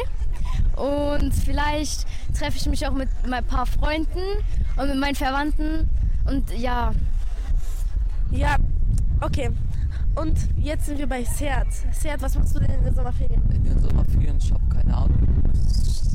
und 0.75 1.33
vielleicht 1.33 2.07
treffe 2.33 2.57
ich 2.57 2.65
mich 2.67 2.85
auch 2.87 2.93
mit 2.93 3.09
ein 3.29 3.45
paar 3.45 3.65
Freunden 3.65 4.19
und 4.77 4.87
mit 4.87 4.97
meinen 4.97 5.15
Verwandten 5.15 5.89
und 6.25 6.51
ja. 6.57 6.93
Ja, 8.31 8.55
okay. 9.21 9.51
Und 10.15 10.37
jetzt 10.57 10.85
sind 10.85 10.99
wir 10.99 11.07
bei 11.07 11.23
Seat. 11.23 11.67
Seat, 11.91 12.21
was 12.21 12.35
machst 12.35 12.55
du 12.55 12.59
denn 12.59 12.71
in 12.71 12.83
den 12.83 12.95
Sommerferien? 12.95 13.41
In 13.53 13.63
den 13.63 13.79
Sommerferien, 13.79 14.37
ich 14.37 14.51
habe 14.51 14.63
keine 14.69 14.95
Ahnung. 14.95 15.17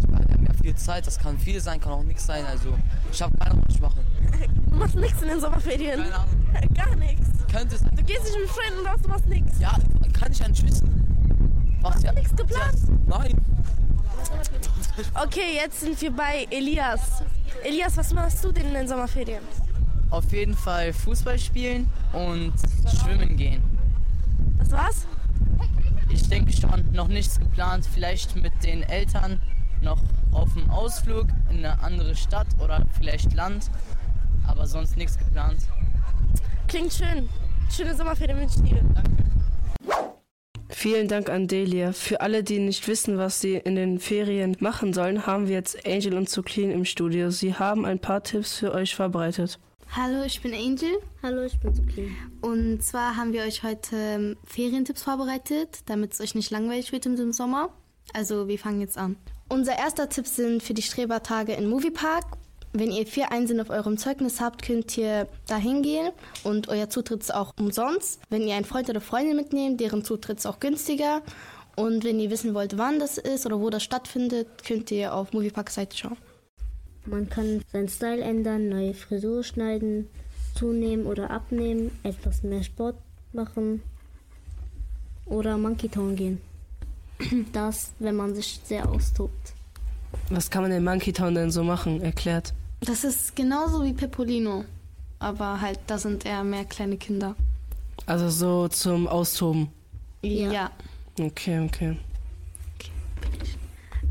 Wir 0.09 0.19
haben 0.19 0.47
ja 0.47 0.53
viel 0.53 0.75
Zeit, 0.75 1.07
das 1.07 1.19
kann 1.19 1.39
viel 1.39 1.61
sein, 1.61 1.81
kann 1.81 1.93
auch 1.93 2.03
nichts 2.03 2.27
sein. 2.27 2.45
Also 2.45 2.77
ich 3.11 3.23
habe 3.23 3.37
keine 3.39 3.53
Ahnung, 3.53 3.65
was 3.67 3.75
ich 3.75 3.81
mache. 3.81 4.01
Du 4.77 4.81
machst 4.81 4.97
nichts 4.97 5.23
in 5.23 5.29
den 5.29 5.41
Sommerferien? 5.41 6.03
Keine 6.03 6.15
Ahnung. 6.15 6.35
Gar 6.75 6.97
nichts? 6.97 7.31
Könnte 7.51 7.79
sein. 7.79 7.91
Du 7.97 8.03
gehst 8.03 8.25
nicht 8.25 8.37
mit 8.39 8.51
Freunden 8.51 8.87
raus, 8.87 9.01
du 9.03 9.09
machst 9.09 9.27
nichts? 9.27 9.59
Ja, 9.59 9.75
kann 10.13 10.33
ich 10.33 10.39
ja 10.39 10.49
nicht 10.49 10.67
wissen. 10.67 11.79
Was 11.81 11.95
Hast 11.95 12.03
du 12.03 12.07
ja, 12.09 12.13
nichts 12.13 12.37
geplant? 12.37 12.77
Nein. 13.07 13.41
Okay, 15.15 15.55
jetzt 15.57 15.81
sind 15.81 16.01
wir 16.01 16.11
bei 16.11 16.47
Elias. 16.51 17.23
Elias, 17.65 17.97
was 17.97 18.13
machst 18.13 18.45
du 18.45 18.53
denn 18.53 18.67
in 18.67 18.75
den 18.75 18.89
Sommerferien? 18.89 19.43
Auf 20.11 20.33
jeden 20.33 20.55
Fall 20.55 20.93
Fußball 20.93 21.39
spielen 21.39 21.89
und 22.13 22.53
schwimmen 23.01 23.37
gehen. 23.37 23.63
Das 24.59 24.71
war's? 24.71 25.07
Ich 26.09 26.29
denke 26.29 26.53
schon, 26.53 26.93
noch 26.93 27.09
nichts 27.09 27.39
geplant. 27.39 27.87
Vielleicht 27.93 28.37
mit 28.37 28.53
den 28.65 28.83
Eltern 28.83 29.41
noch 29.83 30.01
auf 30.33 30.57
einen 30.57 30.71
Ausflug 30.71 31.27
in 31.51 31.59
eine 31.59 31.81
andere 31.81 32.15
Stadt 32.15 32.47
oder 32.63 32.87
vielleicht 32.97 33.35
Land. 33.35 33.71
Aber 34.47 34.67
sonst 34.67 34.97
nichts 34.97 35.19
geplant. 35.19 35.59
Klingt 36.69 36.93
schön. 36.93 37.29
Schöne 37.71 37.95
Sommerferien 37.95 38.39
wünsche 38.39 38.63
ich 38.63 38.71
dir. 38.71 38.83
Danke. 38.95 39.26
Vielen 40.79 41.09
Dank 41.09 41.31
an 41.31 41.49
Delia. 41.49 41.93
Für 41.93 42.21
alle, 42.21 42.45
die 42.45 42.59
nicht 42.59 42.87
wissen, 42.87 43.17
was 43.17 43.41
sie 43.41 43.55
in 43.55 43.77
den 43.77 43.99
Ferien 43.99 44.59
machen 44.61 44.93
sollen, 44.93 45.27
haben 45.27 45.49
wir 45.49 45.55
jetzt 45.55 45.87
Angel 45.87 46.13
und 46.19 46.29
Zuclin 46.29 46.71
im 46.71 46.85
Studio. 46.85 47.31
Sie 47.31 47.55
haben 47.55 47.87
ein 47.87 47.99
paar 47.99 48.23
Tipps 48.23 48.59
für 48.59 48.73
euch 48.73 48.95
vorbereitet. 48.95 49.59
Hallo, 49.93 50.23
ich 50.25 50.43
bin 50.43 50.53
Angel. 50.53 50.99
Hallo, 51.23 51.45
ich 51.45 51.59
bin 51.61 51.75
Zuclin. 51.75 52.15
Und 52.43 52.83
zwar 52.83 53.17
haben 53.17 53.33
wir 53.33 53.45
euch 53.45 53.63
heute 53.63 53.97
ähm, 53.97 54.37
Ferientipps 54.45 55.03
vorbereitet, 55.03 55.79
damit 55.87 56.13
es 56.13 56.21
euch 56.21 56.35
nicht 56.35 56.51
langweilig 56.51 56.93
wird 56.93 57.07
im 57.07 57.33
Sommer. 57.33 57.71
Also 58.13 58.47
wir 58.47 58.59
fangen 58.59 58.83
jetzt 58.83 58.99
an. 58.99 59.17
Unser 59.49 59.79
erster 59.79 60.11
Tipp 60.11 60.27
sind 60.27 60.63
für 60.63 60.75
die 60.75 60.83
Strebertage 60.83 61.55
in 61.55 61.71
Moviepark. 61.71 62.27
Wenn 62.79 62.91
ihr 62.91 63.07
vier 63.07 63.33
Einsen 63.33 63.59
auf 63.59 63.71
eurem 63.71 63.97
Zeugnis 63.97 64.39
habt, 64.39 64.61
könnt 64.61 64.99
ihr 64.99 65.29
da 65.47 65.57
hingehen 65.57 66.13
und 66.45 66.69
euer 66.69 66.91
Zutritt 66.91 67.23
ist 67.23 67.33
auch 67.33 67.55
umsonst. 67.59 68.21
Wenn 68.29 68.43
ihr 68.43 68.55
einen 68.55 68.67
Freund 68.67 68.91
oder 68.91 69.01
Freundin 69.01 69.35
mitnehmt, 69.35 69.81
deren 69.81 70.05
Zutritt 70.05 70.41
ist 70.41 70.47
auch 70.47 70.61
günstiger. 70.61 71.23
Und 71.75 72.05
wenn 72.05 72.21
ihr 72.21 72.29
wissen 72.29 72.53
wollt, 72.53 72.77
wann 72.77 72.99
das 72.99 73.17
ist 73.17 73.47
oder 73.47 73.61
wo 73.61 73.71
das 73.71 73.83
stattfindet, 73.83 74.47
könnt 74.63 74.91
ihr 74.91 75.15
auf 75.15 75.33
Moviepark-Seite 75.33 75.97
schauen. 75.97 76.19
Man 77.07 77.31
kann 77.31 77.63
seinen 77.73 77.89
Style 77.89 78.21
ändern, 78.21 78.69
neue 78.69 78.93
Frisur 78.93 79.43
schneiden, 79.43 80.11
zunehmen 80.55 81.07
oder 81.07 81.31
abnehmen, 81.31 81.99
etwas 82.03 82.43
mehr 82.43 82.63
Sport 82.63 82.97
machen 83.33 83.81
oder 85.25 85.57
Monkey 85.57 85.89
Town 85.89 86.15
gehen. 86.15 86.43
Das, 87.55 87.95
wenn 88.01 88.17
man 88.17 88.35
sich 88.35 88.61
sehr 88.65 88.87
austobt. 88.87 89.55
Was 90.29 90.51
kann 90.51 90.61
man 90.61 90.73
in 90.73 90.85
Monkey 90.85 91.15
Town 91.15 91.35
denn 91.35 91.51
so 91.51 91.65
machen? 91.65 92.03
Erklärt. 92.03 92.53
Das 92.81 93.05
ist 93.05 93.35
genauso 93.35 93.85
wie 93.85 93.93
Pepolino, 93.93 94.65
aber 95.19 95.61
halt, 95.61 95.81
da 95.87 95.99
sind 95.99 96.27
eher 96.27 96.45
mehr 96.45 96.65
kleine 96.65 96.97
Kinder. 96.97 97.35
Also 98.05 98.29
so 98.29 98.69
zum 98.69 99.09
Austoben? 99.09 99.69
Ja. 100.23 100.53
ja. 100.53 100.71
Okay, 101.19 101.61
okay. 101.61 101.97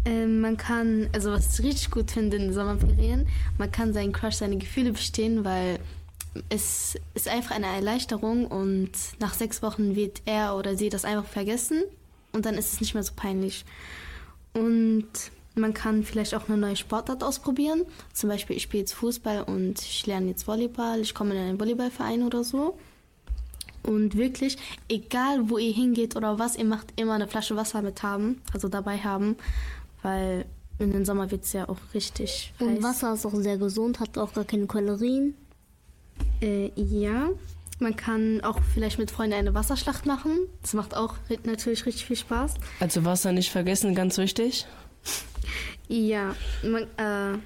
Ähm, 0.05 0.41
man 0.41 0.57
kann, 0.57 1.09
also 1.13 1.31
was 1.31 1.59
ich 1.59 1.65
richtig 1.65 1.91
gut 1.91 2.11
finde 2.11 2.37
in 2.37 2.43
den 2.43 2.53
Sommerferien, 2.53 3.27
man 3.57 3.71
kann 3.71 3.93
seinen 3.93 4.13
Crush, 4.13 4.35
seine 4.35 4.57
Gefühle 4.57 4.91
bestehen, 4.91 5.43
weil 5.43 5.79
es 6.49 6.95
ist 7.13 7.27
einfach 7.27 7.55
eine 7.55 7.67
Erleichterung 7.67 8.45
und 8.45 8.91
nach 9.19 9.33
sechs 9.33 9.61
Wochen 9.61 9.95
wird 9.95 10.21
er 10.25 10.55
oder 10.57 10.75
sie 10.75 10.89
das 10.89 11.05
einfach 11.05 11.25
vergessen 11.25 11.83
und 12.33 12.45
dann 12.45 12.55
ist 12.55 12.73
es 12.73 12.81
nicht 12.81 12.93
mehr 12.93 13.03
so 13.03 13.13
peinlich. 13.15 13.65
Und 14.53 15.07
man 15.55 15.73
kann 15.73 16.03
vielleicht 16.03 16.35
auch 16.35 16.47
eine 16.47 16.57
neue 16.57 16.75
Sportart 16.75 17.23
ausprobieren. 17.23 17.85
Zum 18.13 18.29
Beispiel, 18.29 18.57
ich 18.57 18.63
spiele 18.63 18.81
jetzt 18.81 18.93
Fußball 18.93 19.43
und 19.43 19.81
ich 19.81 20.05
lerne 20.05 20.27
jetzt 20.27 20.47
Volleyball. 20.47 20.99
Ich 20.99 21.13
komme 21.13 21.33
in 21.33 21.41
einen 21.41 21.59
Volleyballverein 21.59 22.23
oder 22.23 22.43
so. 22.43 22.77
Und 23.83 24.17
wirklich, 24.17 24.57
egal 24.89 25.49
wo 25.49 25.57
ihr 25.57 25.71
hingeht 25.71 26.15
oder 26.15 26.39
was 26.39 26.55
ihr 26.55 26.65
macht, 26.65 26.93
immer 26.99 27.13
eine 27.13 27.27
Flasche 27.27 27.55
Wasser 27.55 27.81
mit 27.81 28.01
haben, 28.01 28.41
also 28.51 28.67
dabei 28.67 28.97
haben, 28.97 29.37
weil 30.01 30.45
in 30.79 30.91
den 30.91 31.05
Sommer 31.05 31.29
wird 31.31 31.43
es 31.43 31.53
ja 31.53 31.69
auch 31.69 31.77
richtig 31.93 32.51
Und 32.59 32.69
heiß. 32.69 32.83
Wasser 32.83 33.13
ist 33.13 33.25
auch 33.25 33.35
sehr 33.35 33.57
gesund, 33.57 33.99
hat 33.99 34.17
auch 34.17 34.33
gar 34.33 34.43
keine 34.43 34.65
Kalorien. 34.65 35.35
Äh, 36.41 36.71
ja, 36.75 37.29
man 37.79 37.95
kann 37.95 38.41
auch 38.41 38.59
vielleicht 38.73 38.99
mit 38.99 39.11
Freunden 39.11 39.35
eine 39.35 39.53
Wasserschlacht 39.53 40.05
machen. 40.05 40.31
Das 40.61 40.73
macht 40.73 40.95
auch 40.95 41.15
natürlich 41.43 41.85
richtig 41.85 42.05
viel 42.05 42.15
Spaß. 42.15 42.55
Also 42.79 43.05
Wasser 43.05 43.31
nicht 43.31 43.51
vergessen, 43.51 43.95
ganz 43.95 44.17
wichtig. 44.17 44.65
Ja, 45.87 46.35
man, 46.63 46.83
äh, 46.97 47.37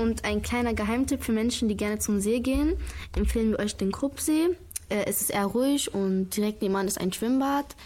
und 0.00 0.24
ein 0.24 0.42
kleiner 0.42 0.74
Geheimtipp 0.74 1.22
für 1.22 1.32
Menschen, 1.32 1.68
die 1.68 1.76
gerne 1.76 1.98
zum 1.98 2.20
See 2.20 2.40
gehen, 2.40 2.76
empfehlen 3.16 3.50
wir 3.50 3.58
euch 3.58 3.76
den 3.76 3.92
Kruppsee. 3.92 4.56
Äh, 4.88 5.04
es 5.06 5.20
ist 5.20 5.30
eher 5.30 5.46
ruhig 5.46 5.92
und 5.92 6.30
direkt 6.36 6.62
nebenan 6.62 6.86
ist 6.86 7.00
ein 7.00 7.12
Schwimmbad, 7.12 7.76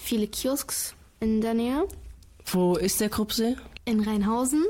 viele 0.00 0.26
Kiosks 0.26 0.94
in 1.18 1.40
der 1.40 1.54
Nähe. 1.54 1.86
Wo 2.46 2.76
ist 2.76 3.00
der 3.00 3.10
Kruppsee? 3.10 3.56
In 3.84 4.00
Rheinhausen. 4.00 4.64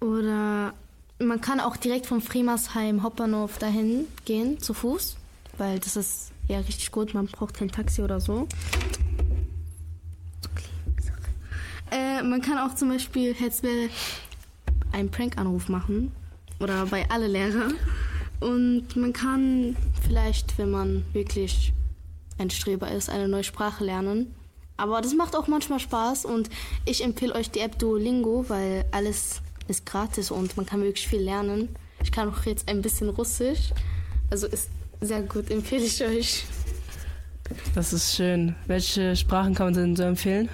Oder 0.00 0.74
man 1.18 1.40
kann 1.40 1.60
auch 1.60 1.76
direkt 1.76 2.06
vom 2.06 2.20
Fremersheim 2.20 3.02
Hauptbahnhof 3.02 3.58
dahin 3.58 4.06
gehen, 4.24 4.58
zu 4.60 4.74
Fuß, 4.74 5.16
weil 5.58 5.78
das 5.78 5.96
ist 5.96 6.32
ja 6.48 6.58
richtig 6.58 6.90
gut, 6.90 7.14
man 7.14 7.26
braucht 7.26 7.54
kein 7.54 7.70
Taxi 7.70 8.02
oder 8.02 8.20
so. 8.20 8.48
Äh, 12.22 12.24
man 12.24 12.40
kann 12.40 12.58
auch 12.58 12.74
zum 12.74 12.88
Beispiel 12.88 13.34
jetzt 13.38 13.64
einen 14.92 15.10
Prank-Anruf 15.10 15.68
machen 15.68 16.12
oder 16.60 16.86
bei 16.86 17.08
alle 17.10 17.26
Lehrer 17.26 17.68
und 18.40 18.96
man 18.96 19.12
kann 19.12 19.76
vielleicht, 20.02 20.58
wenn 20.58 20.70
man 20.70 21.04
wirklich 21.12 21.72
ein 22.38 22.50
Streber 22.50 22.90
ist, 22.90 23.10
eine 23.10 23.28
neue 23.28 23.44
Sprache 23.44 23.84
lernen. 23.84 24.34
Aber 24.76 25.00
das 25.00 25.14
macht 25.14 25.36
auch 25.36 25.46
manchmal 25.46 25.78
Spaß 25.78 26.24
und 26.24 26.48
ich 26.84 27.04
empfehle 27.04 27.34
euch 27.34 27.50
die 27.50 27.60
App 27.60 27.78
Duolingo, 27.78 28.46
weil 28.48 28.84
alles 28.90 29.42
ist 29.68 29.86
gratis 29.86 30.30
und 30.30 30.56
man 30.56 30.66
kann 30.66 30.82
wirklich 30.82 31.06
viel 31.06 31.20
lernen. 31.20 31.68
Ich 32.02 32.10
kann 32.10 32.28
auch 32.28 32.44
jetzt 32.46 32.68
ein 32.68 32.82
bisschen 32.82 33.10
Russisch, 33.10 33.70
also 34.30 34.46
ist 34.46 34.70
sehr 35.00 35.22
gut, 35.22 35.50
empfehle 35.50 35.84
ich 35.84 36.02
euch. 36.02 36.44
Das 37.74 37.92
ist 37.92 38.16
schön. 38.16 38.54
Welche 38.66 39.14
Sprachen 39.14 39.54
kann 39.54 39.66
man 39.66 39.74
denn 39.74 39.96
so 39.96 40.04
empfehlen? 40.04 40.48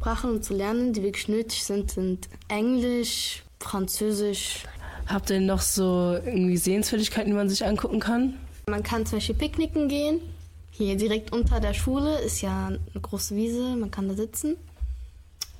Sprachen 0.00 0.42
zu 0.42 0.54
lernen, 0.54 0.94
die 0.94 1.02
wirklich 1.02 1.28
nötig 1.28 1.62
sind, 1.62 1.90
sind 1.90 2.30
Englisch, 2.48 3.42
Französisch. 3.58 4.64
Habt 5.06 5.28
ihr 5.28 5.40
noch 5.40 5.60
so 5.60 6.14
irgendwie 6.24 6.56
Sehenswürdigkeiten, 6.56 7.30
die 7.30 7.36
man 7.36 7.50
sich 7.50 7.66
angucken 7.66 8.00
kann? 8.00 8.38
Man 8.66 8.82
kann 8.82 9.04
zum 9.04 9.18
Beispiel 9.18 9.34
picknicken 9.34 9.88
gehen. 9.88 10.22
Hier 10.70 10.96
direkt 10.96 11.32
unter 11.32 11.60
der 11.60 11.74
Schule 11.74 12.18
ist 12.20 12.40
ja 12.40 12.68
eine 12.68 13.00
große 13.02 13.36
Wiese, 13.36 13.76
man 13.76 13.90
kann 13.90 14.08
da 14.08 14.14
sitzen. 14.14 14.56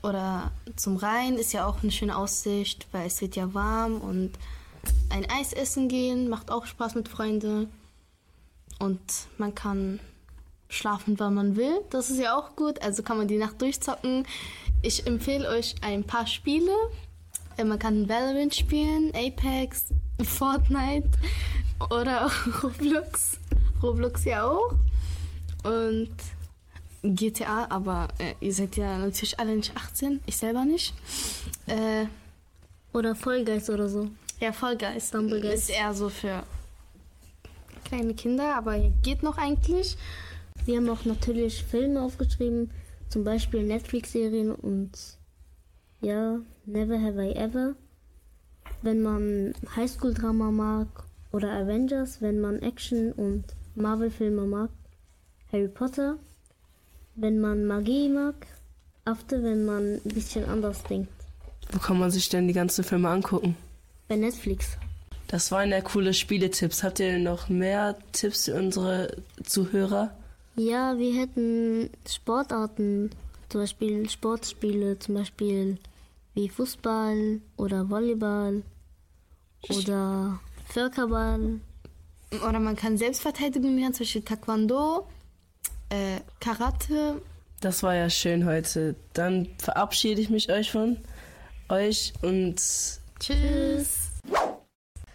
Oder 0.03 0.50
zum 0.74 0.96
Rhein 0.96 1.37
ist 1.37 1.53
ja 1.53 1.66
auch 1.66 1.83
eine 1.83 1.92
schöne 1.92 2.16
Aussicht, 2.16 2.87
weil 2.92 3.09
es 3.09 3.20
wird 3.20 3.37
ja 3.37 3.53
warm 3.53 4.00
und 4.00 4.31
ein 5.11 5.26
Eis 5.31 5.53
essen 5.53 5.88
gehen 5.88 6.31
macht 6.31 6.50
auch 6.50 6.64
Spaß 6.64 6.94
mit 6.94 7.11
Freunden. 7.11 7.68
Und 8.79 9.00
man 9.37 9.55
kann 9.55 10.00
schlafen, 10.70 11.18
wann 11.18 11.35
man 11.35 11.56
will. 11.56 11.80
Das 11.90 12.09
ist 12.09 12.18
ja 12.18 12.37
auch 12.38 12.56
gut. 12.56 12.80
Also 12.83 13.02
kann 13.02 13.18
man 13.18 13.28
die 13.28 13.37
Nacht 13.37 13.61
durchzocken. 13.61 14.26
Ich 14.83 15.06
empfehle 15.06 15.48
euch 15.48 15.74
ein 15.83 16.04
paar 16.04 16.26
Spiele. 16.26 16.72
Äh, 17.59 17.64
man 17.64 17.78
kann 17.78 18.09
Valorant 18.09 18.54
spielen, 18.54 19.12
Apex, 19.14 19.87
Fortnite 20.22 21.11
oder 21.90 22.26
auch 22.26 22.33
Roblox. 22.62 23.38
Roblox 23.83 24.24
ja 24.24 24.46
auch. 24.46 24.74
Und 25.64 26.14
GTA, 27.02 27.66
aber 27.70 28.09
äh, 28.18 28.35
ihr 28.40 28.54
seid 28.54 28.76
ja 28.76 28.98
natürlich 28.98 29.38
alle 29.38 29.56
nicht 29.56 29.76
18. 29.76 30.20
Ich 30.26 30.37
selber 30.37 30.64
nicht. 30.64 30.94
Äh, 31.66 32.06
oder 32.92 33.14
Vollgeist 33.14 33.70
oder 33.70 33.88
so. 33.88 34.09
Ja, 34.40 34.52
Vollgeist. 34.52 35.09
Stumblegeist. 35.09 35.70
Ist 35.70 35.76
eher 35.76 35.94
so 35.94 36.09
für 36.09 36.42
kleine 37.85 38.14
Kinder, 38.14 38.54
aber 38.56 38.78
geht 39.02 39.22
noch 39.22 39.37
eigentlich. 39.37 39.96
Wir 40.66 40.77
haben 40.77 40.88
auch 40.90 41.05
natürlich 41.05 41.64
Filme 41.64 42.03
aufgeschrieben, 42.03 42.70
zum 43.09 43.25
Beispiel 43.25 43.62
Netflix-Serien 43.62 44.53
und 44.53 44.90
ja, 46.01 46.40
Never 46.66 47.01
Have 47.01 47.23
I 47.23 47.35
Ever. 47.35 47.75
Wenn 48.83 49.03
man 49.03 49.55
Highschool-Drama 49.77 50.51
mag 50.51 50.88
oder 51.33 51.53
Avengers, 51.53 52.20
wenn 52.20 52.40
man 52.40 52.61
Action 52.61 53.12
und 53.12 53.44
Marvel-Filme 53.75 54.46
mag. 54.46 54.70
Harry 55.53 55.68
Potter, 55.68 56.16
wenn 57.16 57.40
man 57.40 57.66
Magie 57.66 58.09
mag. 58.09 58.46
After, 59.05 59.42
wenn 59.42 59.64
man 59.64 60.01
ein 60.05 60.14
bisschen 60.14 60.44
anders 60.44 60.83
denkt. 60.85 61.12
Wo 61.73 61.79
kann 61.79 61.99
man 61.99 62.11
sich 62.11 62.29
denn 62.29 62.46
die 62.46 62.55
ganzen 62.55 62.85
Filme 62.85 63.09
angucken? 63.09 63.57
Bei 64.09 64.16
Netflix. 64.16 64.77
Das 65.29 65.51
waren 65.53 65.70
ja 65.70 65.81
coole 65.81 66.14
Spieletipps. 66.14 66.83
Habt 66.83 67.01
ihr 67.01 67.18
noch 67.18 67.49
mehr 67.49 67.96
Tipps 68.12 68.44
für 68.44 68.55
unsere 68.55 69.16
Zuhörer? 69.44 70.14
Ja, 70.61 70.99
wir 70.99 71.18
hätten 71.18 71.88
Sportarten, 72.07 73.09
zum 73.49 73.62
Beispiel 73.62 74.11
Sportspiele, 74.11 74.99
zum 74.99 75.14
Beispiel 75.14 75.79
wie 76.35 76.51
Fußball 76.51 77.40
oder 77.57 77.88
Volleyball 77.88 78.62
oder 79.70 80.38
Völkerball. 80.66 81.61
Oder 82.46 82.61
man 82.61 82.77
kann 82.77 82.99
Selbstverteidigung 82.99 83.79
lernen, 83.79 83.94
zum 83.94 84.05
Beispiel 84.05 84.20
Taekwondo, 84.20 85.09
äh, 85.88 86.20
Karate. 86.40 87.23
Das 87.62 87.83
war 87.83 87.94
ja 87.94 88.11
schön 88.11 88.44
heute. 88.44 88.96
Dann 89.14 89.49
verabschiede 89.57 90.20
ich 90.20 90.29
mich 90.29 90.53
euch 90.53 90.70
von 90.70 90.99
euch 91.70 92.12
und 92.20 92.57
tschüss. 93.18 94.10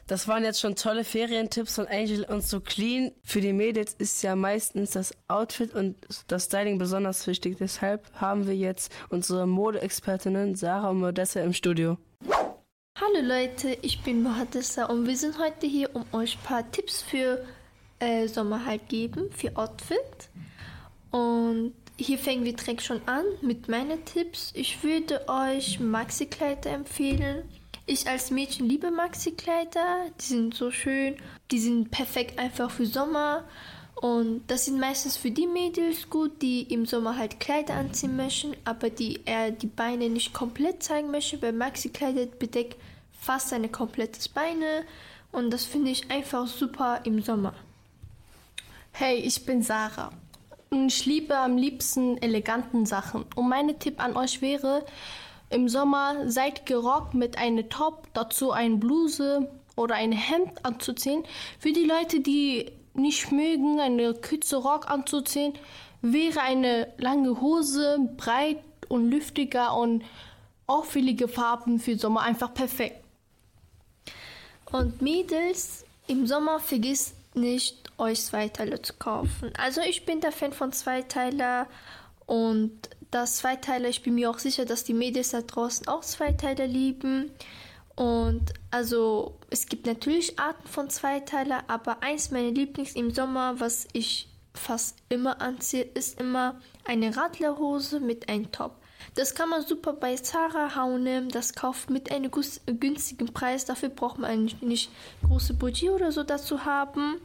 Das 0.07 0.27
waren 0.27 0.43
jetzt 0.43 0.59
schon 0.59 0.75
tolle 0.75 1.03
Ferientipps 1.03 1.75
von 1.75 1.87
Angel 1.87 2.25
und 2.25 2.43
so 2.43 2.59
clean. 2.59 3.11
Für 3.23 3.41
die 3.41 3.53
Mädels 3.53 3.95
ist 3.95 4.21
ja 4.21 4.35
meistens 4.35 4.91
das 4.91 5.15
Outfit 5.27 5.73
und 5.73 5.95
das 6.27 6.45
Styling 6.45 6.77
besonders 6.77 7.25
wichtig. 7.25 7.57
Deshalb 7.57 8.07
haben 8.13 8.45
wir 8.45 8.55
jetzt 8.55 8.93
unsere 9.09 9.47
Modeexpertinnen 9.47 10.53
Sarah 10.53 10.91
und 10.91 10.99
Modessa 10.99 11.41
im 11.41 11.53
Studio. 11.53 11.97
Hallo 12.29 13.19
Leute, 13.23 13.79
ich 13.81 14.03
bin 14.03 14.21
Modessa 14.21 14.85
und 14.85 15.07
wir 15.07 15.17
sind 15.17 15.39
heute 15.39 15.65
hier, 15.65 15.89
um 15.95 16.05
euch 16.11 16.37
ein 16.37 16.43
paar 16.43 16.71
Tipps 16.71 17.01
für 17.01 17.43
äh, 17.97 18.27
Sommer 18.27 18.63
halt 18.63 18.87
geben, 18.87 19.31
für 19.31 19.57
Outfit. 19.57 20.29
Und 21.09 21.73
hier 21.97 22.19
fangen 22.19 22.43
wir 22.43 22.53
direkt 22.53 22.83
schon 22.83 23.01
an 23.07 23.25
mit 23.41 23.69
meinen 23.69 24.05
Tipps. 24.05 24.51
Ich 24.53 24.83
würde 24.83 25.27
euch 25.27 25.79
Maxi-Kleider 25.79 26.69
empfehlen 26.69 27.49
ich 27.86 28.08
als 28.08 28.32
Mädchen 28.32 28.67
liebe 28.67 28.91
Maxi-Kleider. 28.91 30.08
Die 30.19 30.26
sind 30.26 30.54
so 30.56 30.71
schön. 30.71 31.15
Die 31.52 31.60
sind 31.60 31.91
perfekt 31.91 32.39
einfach 32.39 32.71
für 32.71 32.86
Sommer. 32.86 33.43
Und 33.95 34.43
das 34.48 34.65
sind 34.65 34.80
meistens 34.80 35.15
für 35.17 35.32
die 35.32 35.48
Mädels 35.48 36.10
gut, 36.10 36.41
die 36.41 36.63
im 36.63 36.86
Sommer 36.86 37.17
halt 37.17 37.39
Kleider 37.39 37.76
anziehen 37.76 38.17
möchten, 38.17 38.56
aber 38.65 38.89
die 38.89 39.21
eher 39.26 39.52
die 39.52 39.67
Beine 39.67 40.10
nicht 40.10 40.34
komplett 40.34 40.84
zeigen 40.84 41.12
möchten, 41.12 41.41
weil 41.41 41.54
Maxi-Kleider 41.54 42.26
bedeckt 42.26 42.78
fast 43.19 43.50
seine 43.50 43.69
komplettes 43.69 44.28
Beine. 44.28 44.84
Und 45.32 45.52
das 45.52 45.65
finde 45.65 45.91
ich 45.91 46.12
einfach 46.12 46.48
super 46.48 47.02
im 47.06 47.21
Sommer. 47.21 47.54
Hey, 48.91 49.17
ich 49.17 49.45
bin 49.45 49.62
Sarah. 49.62 50.12
Und 50.69 50.88
ich 50.88 51.06
liebe 51.06 51.38
am 51.38 51.58
liebsten 51.58 52.17
eleganten 52.17 52.86
Sachen. 52.86 53.26
Und 53.36 53.48
mein 53.48 53.80
Tipp 53.80 54.04
an 54.04 54.17
euch 54.17 54.41
wäre, 54.41 54.86
im 55.49 55.69
Sommer 55.69 56.29
seid 56.29 56.65
gerockt 56.65 57.13
mit 57.13 57.38
einem 57.38 57.69
Top, 57.69 58.08
dazu 58.13 58.51
eine 58.51 58.77
Bluse 58.77 59.49
oder 59.75 59.95
ein 59.95 60.12
Hemd 60.12 60.65
anzuziehen. 60.65 61.23
Für 61.60 61.71
die 61.71 61.84
Leute, 61.84 62.19
die 62.19 62.71
nicht 62.93 63.31
mögen, 63.31 63.79
eine 63.79 64.13
kürze 64.13 64.58
Rock 64.58 64.89
anzuziehen, 64.89 65.53
wäre 66.01 66.41
eine 66.41 66.93
lange 66.97 67.41
Hose 67.41 67.97
breit 68.17 68.63
und 68.89 69.10
lüftiger 69.10 69.75
und 69.75 70.03
auffällige 70.67 71.27
Farben 71.27 71.79
für 71.79 71.97
Sommer 71.97 72.21
einfach 72.21 72.53
perfekt. 72.53 73.03
Und 74.71 75.01
Mädels, 75.01 75.86
im 76.08 76.27
Sommer 76.27 76.60
vergisst 76.60 77.15
nicht, 77.36 77.86
euch 77.97 78.21
Zweiteiler 78.21 78.81
zu 78.81 78.93
kaufen. 78.93 79.51
Also 79.58 79.81
ich 79.81 80.05
bin 80.05 80.21
der 80.21 80.31
Fan 80.31 80.53
von 80.53 80.71
Zweiteiler 80.71 81.67
und 82.25 82.71
das 83.15 83.38
Zweiteiler, 83.38 83.88
ich 83.88 84.04
bin 84.04 84.15
mir 84.15 84.30
auch 84.30 84.39
sicher, 84.39 84.65
dass 84.65 84.84
die 84.84 84.93
Mädels 84.93 85.30
da 85.30 85.41
draußen 85.41 85.88
auch 85.88 86.01
Zweiteiler 86.01 86.67
lieben. 86.67 87.32
Und 87.95 88.54
also 88.71 89.38
es 89.49 89.67
gibt 89.67 89.86
natürlich 89.86 90.38
Arten 90.38 90.67
von 90.67 90.89
Zweiteiler, 90.89 91.63
aber 91.67 92.04
eins 92.04 92.32
meiner 92.32 92.51
Lieblings 92.51 92.93
im 92.93 93.12
Sommer, 93.12 93.58
was 93.62 93.88
ich 93.93 94.28
fast 94.54 94.97
immer 95.08 95.39
anziehe, 95.41 95.84
ist 95.84 96.19
immer 96.19 96.60
eine 96.84 97.15
Radlerhose 97.15 98.01
mit 98.01 98.28
einem 98.28 98.51
Top. 98.51 98.75
Das 99.13 99.34
kann 99.34 99.47
man 99.47 99.65
super 99.65 99.93
bei 99.93 100.15
Zara 100.17 100.75
hauen, 100.75 101.30
das 101.30 101.54
kauft 101.54 101.89
mit 101.89 102.12
einem 102.12 102.32
günstigen 102.32 103.34
Preis. 103.34 103.63
Dafür 103.63 103.89
braucht 103.89 104.17
man 104.17 104.30
eigentlich 104.30 104.62
nicht 104.62 104.91
große 105.25 105.54
Budget 105.54 105.91
oder 105.91 106.12
so 106.12 106.23
dazu 106.23 106.65
haben. 106.65 107.21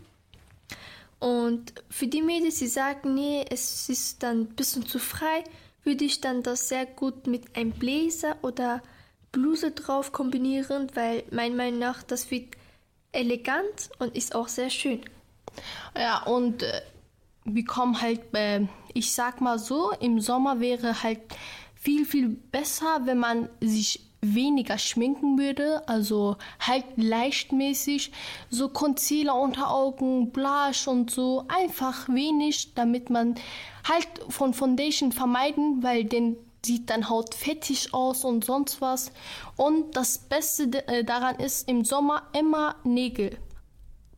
Und 1.18 1.74
für 1.90 2.06
die 2.06 2.22
Mädels, 2.22 2.60
die 2.60 2.68
sagen, 2.68 3.14
nee, 3.14 3.44
es 3.50 3.88
ist 3.88 4.22
dann 4.22 4.42
ein 4.42 4.54
bisschen 4.54 4.86
zu 4.86 5.00
frei, 5.00 5.42
würde 5.84 6.04
ich 6.04 6.20
dann 6.20 6.42
das 6.42 6.68
sehr 6.68 6.86
gut 6.86 7.26
mit 7.26 7.56
einem 7.56 7.72
Bläser 7.72 8.36
oder 8.42 8.82
Bluse 9.32 9.70
drauf 9.70 10.12
kombinieren, 10.12 10.90
weil 10.94 11.24
meiner 11.30 11.54
Meinung 11.54 11.80
nach 11.80 12.02
das 12.02 12.30
wird 12.30 12.56
elegant 13.12 13.90
und 13.98 14.16
ist 14.16 14.34
auch 14.34 14.48
sehr 14.48 14.70
schön. 14.70 15.00
Ja, 15.96 16.22
und 16.24 16.62
äh, 16.62 16.82
wir 17.44 17.64
kommen 17.64 18.00
halt, 18.00 18.34
äh, 18.34 18.66
ich 18.94 19.12
sag 19.12 19.40
mal 19.40 19.58
so, 19.58 19.92
im 20.00 20.20
Sommer 20.20 20.60
wäre 20.60 21.02
halt 21.02 21.20
viel, 21.74 22.04
viel 22.04 22.28
besser, 22.28 23.02
wenn 23.04 23.18
man 23.18 23.48
sich 23.60 24.09
weniger 24.22 24.78
schminken 24.78 25.38
würde, 25.38 25.86
also 25.88 26.36
halt 26.60 26.84
leichtmäßig, 26.96 28.12
so 28.50 28.68
Concealer 28.68 29.34
unter 29.34 29.70
Augen, 29.70 30.30
Blush 30.30 30.86
und 30.88 31.10
so, 31.10 31.44
einfach 31.48 32.08
wenig, 32.08 32.74
damit 32.74 33.08
man 33.10 33.36
halt 33.88 34.08
von 34.28 34.52
Foundation 34.52 35.12
vermeiden, 35.12 35.82
weil 35.82 36.04
den 36.04 36.36
sieht 36.64 36.90
dann 36.90 37.08
Haut 37.08 37.34
fettig 37.34 37.94
aus 37.94 38.24
und 38.24 38.44
sonst 38.44 38.80
was. 38.80 39.12
Und 39.56 39.96
das 39.96 40.18
Beste 40.18 40.86
äh, 40.88 41.04
daran 41.04 41.36
ist 41.36 41.68
im 41.68 41.84
Sommer 41.84 42.24
immer 42.38 42.76
Nägel. 42.84 43.38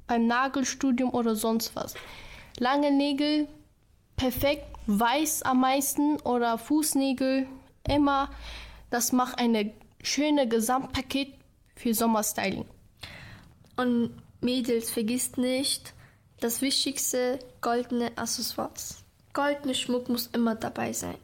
Beim 0.09 0.27
Nagelstudium 0.27 1.11
oder 1.11 1.37
sonst 1.37 1.77
was. 1.77 1.95
Lange 2.59 2.91
Nägel, 2.91 3.47
perfekt, 4.17 4.67
weiß 4.87 5.43
am 5.43 5.61
meisten 5.61 6.21
oder 6.23 6.59
Fußnägel, 6.59 7.47
immer. 7.89 8.29
Das 8.91 9.13
macht 9.13 9.39
eine 9.39 9.73
schöne 10.03 10.49
Gesamtpaket 10.49 11.35
für 11.77 11.95
Sommerstyling. 11.95 12.67
Und 13.77 14.11
Mädels, 14.41 14.91
vergisst 14.91 15.39
nicht, 15.39 15.95
Das 16.41 16.61
Wichtigste, 16.61 17.39
goldene 17.61 18.19
Accessoires. 18.19 19.05
Goldene 19.33 19.77
Schmuck 19.77 20.09
muss 20.09 20.27
immer 20.27 20.57
dabei 20.57 20.93
sein. 20.93 21.15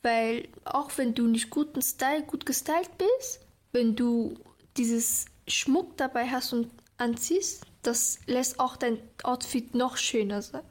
Weil 0.00 0.48
auch 0.64 0.90
wenn 0.96 1.14
du 1.14 1.26
nicht 1.26 1.50
guten 1.50 1.82
Style, 1.82 2.22
gut 2.22 2.46
gestylt 2.46 2.88
bist, 2.96 3.40
wenn 3.72 3.94
du 3.96 4.34
dieses 4.78 5.26
Schmuck 5.46 5.98
dabei 5.98 6.26
hast 6.28 6.54
und 6.54 6.70
anziehst, 6.96 7.66
das 7.82 8.18
lässt 8.26 8.58
auch 8.58 8.76
dein 8.78 8.98
Outfit 9.22 9.74
noch 9.74 9.98
schöner 9.98 10.40
sein. 10.40 10.62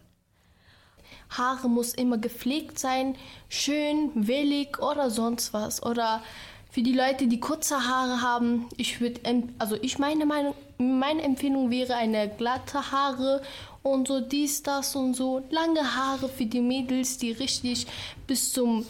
Haare 1.30 1.70
muss 1.70 1.94
immer 1.94 2.18
gepflegt 2.18 2.80
sein, 2.80 3.16
schön, 3.50 4.28
wellig 4.28 4.80
oder 4.80 5.12
sonst 5.12 5.54
was. 5.54 5.84
Oder 5.84 6.24
für 6.76 6.84
die 6.84 6.92
Leute, 6.92 7.28
die 7.28 7.40
kurze 7.40 7.88
Haare 7.88 8.22
haben, 8.22 8.66
ich 8.76 9.00
würde, 9.00 9.22
also 9.60 9.78
ich 9.82 9.98
meine 9.98 10.26
Meinung, 10.26 10.54
meine 10.78 11.22
Empfehlung 11.22 11.72
wäre 11.72 11.96
eine 11.96 12.28
glatte 12.28 12.92
Haare 12.92 13.42
und 13.82 14.10
so 14.10 14.20
dies, 14.20 14.62
das 14.62 14.94
und 14.94 15.14
so. 15.14 15.42
Lange 15.52 15.96
Haare 15.96 16.28
für 16.28 16.46
die 16.46 16.60
Mädels, 16.60 17.18
die 17.18 17.32
richtig 17.32 17.88
bis 18.28 18.52
zum 18.52 18.86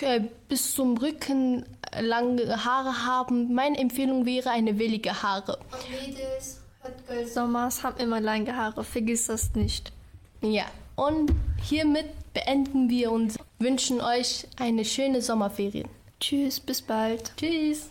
äh, 0.00 0.22
bis 0.48 0.74
zum 0.74 0.96
Rücken 0.96 1.66
lange 2.00 2.64
Haare 2.64 3.04
haben. 3.04 3.52
Meine 3.52 3.76
Empfehlung 3.76 4.24
wäre 4.24 4.48
eine 4.48 4.78
wellige 4.78 5.22
Haare. 5.22 5.58
Und 5.58 5.90
Mädels, 5.90 6.62
Hot 6.82 7.06
Girl 7.06 7.26
Sommers 7.26 7.84
haben 7.84 8.00
immer 8.00 8.22
lange 8.22 8.56
Haare, 8.56 8.82
vergiss 8.82 9.26
das 9.26 9.54
nicht. 9.54 9.92
Ja, 10.40 10.64
und 10.96 11.34
hiermit 11.62 12.06
beenden 12.32 12.88
wir 12.88 13.12
und 13.12 13.36
wünschen 13.58 14.00
euch 14.00 14.46
eine 14.58 14.86
schöne 14.86 15.20
Sommerferien. 15.20 15.90
Tschüss, 16.22 16.60
bis 16.60 16.80
bald. 16.80 17.32
Tschüss. 17.36 17.90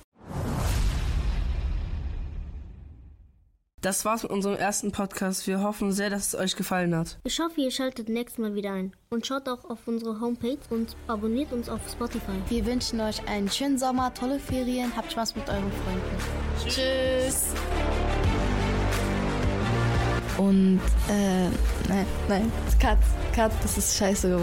Das 3.81 4.05
war's 4.05 4.23
mit 4.23 4.31
unserem 4.31 4.55
ersten 4.55 4.93
Podcast. 4.93 5.47
Wir 5.47 5.61
hoffen 5.61 5.91
sehr, 5.91 6.09
dass 6.09 6.27
es 6.27 6.35
euch 6.35 6.55
gefallen 6.55 6.95
hat. 6.95 7.19
Ich 7.25 7.37
hoffe, 7.41 7.59
ihr 7.59 7.71
schaltet 7.71 8.07
nächstes 8.07 8.37
Mal 8.37 8.55
wieder 8.55 8.71
ein 8.71 8.93
und 9.09 9.27
schaut 9.27 9.49
auch 9.49 9.69
auf 9.69 9.79
unsere 9.85 10.21
Homepage 10.21 10.59
und 10.69 10.95
abonniert 11.07 11.51
uns 11.51 11.67
auf 11.67 11.81
Spotify. 11.91 12.31
Wir 12.47 12.65
wünschen 12.65 13.01
euch 13.01 13.27
einen 13.27 13.49
schönen 13.49 13.77
Sommer, 13.77 14.13
tolle 14.13 14.39
Ferien, 14.39 14.95
habt 14.95 15.11
Spaß 15.11 15.35
mit 15.35 15.49
euren 15.49 15.71
Freunden. 15.83 16.69
Tschüss. 16.69 17.47
Und, 20.37 20.79
äh, 21.09 21.49
nein, 21.89 22.05
nein, 22.29 22.51
Cut, 22.79 22.97
Cut, 23.35 23.51
das 23.61 23.77
ist 23.77 23.97
scheiße. 23.97 24.41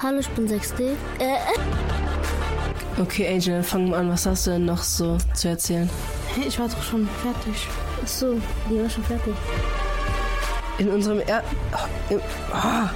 Hallo, 0.00 0.20
ich 0.20 0.28
bin 0.30 0.46
6D. 0.46 0.96
Äh, 1.18 1.36
Okay, 3.00 3.28
Angel, 3.28 3.62
fangen 3.62 3.90
wir 3.90 3.98
an. 3.98 4.10
Was 4.10 4.26
hast 4.26 4.46
du 4.46 4.50
denn 4.50 4.64
noch 4.64 4.82
so 4.82 5.18
zu 5.34 5.48
erzählen? 5.48 5.88
Ich 6.46 6.58
war 6.58 6.68
doch 6.68 6.82
schon 6.82 7.08
fertig. 7.22 7.68
Ach 8.02 8.08
so, 8.08 8.40
die 8.68 8.82
war 8.82 8.90
schon 8.90 9.04
fertig. 9.04 9.34
In 10.78 10.88
unserem 10.88 11.20
er... 11.20 11.44
Im, 12.10 12.20
ah. 12.52 12.90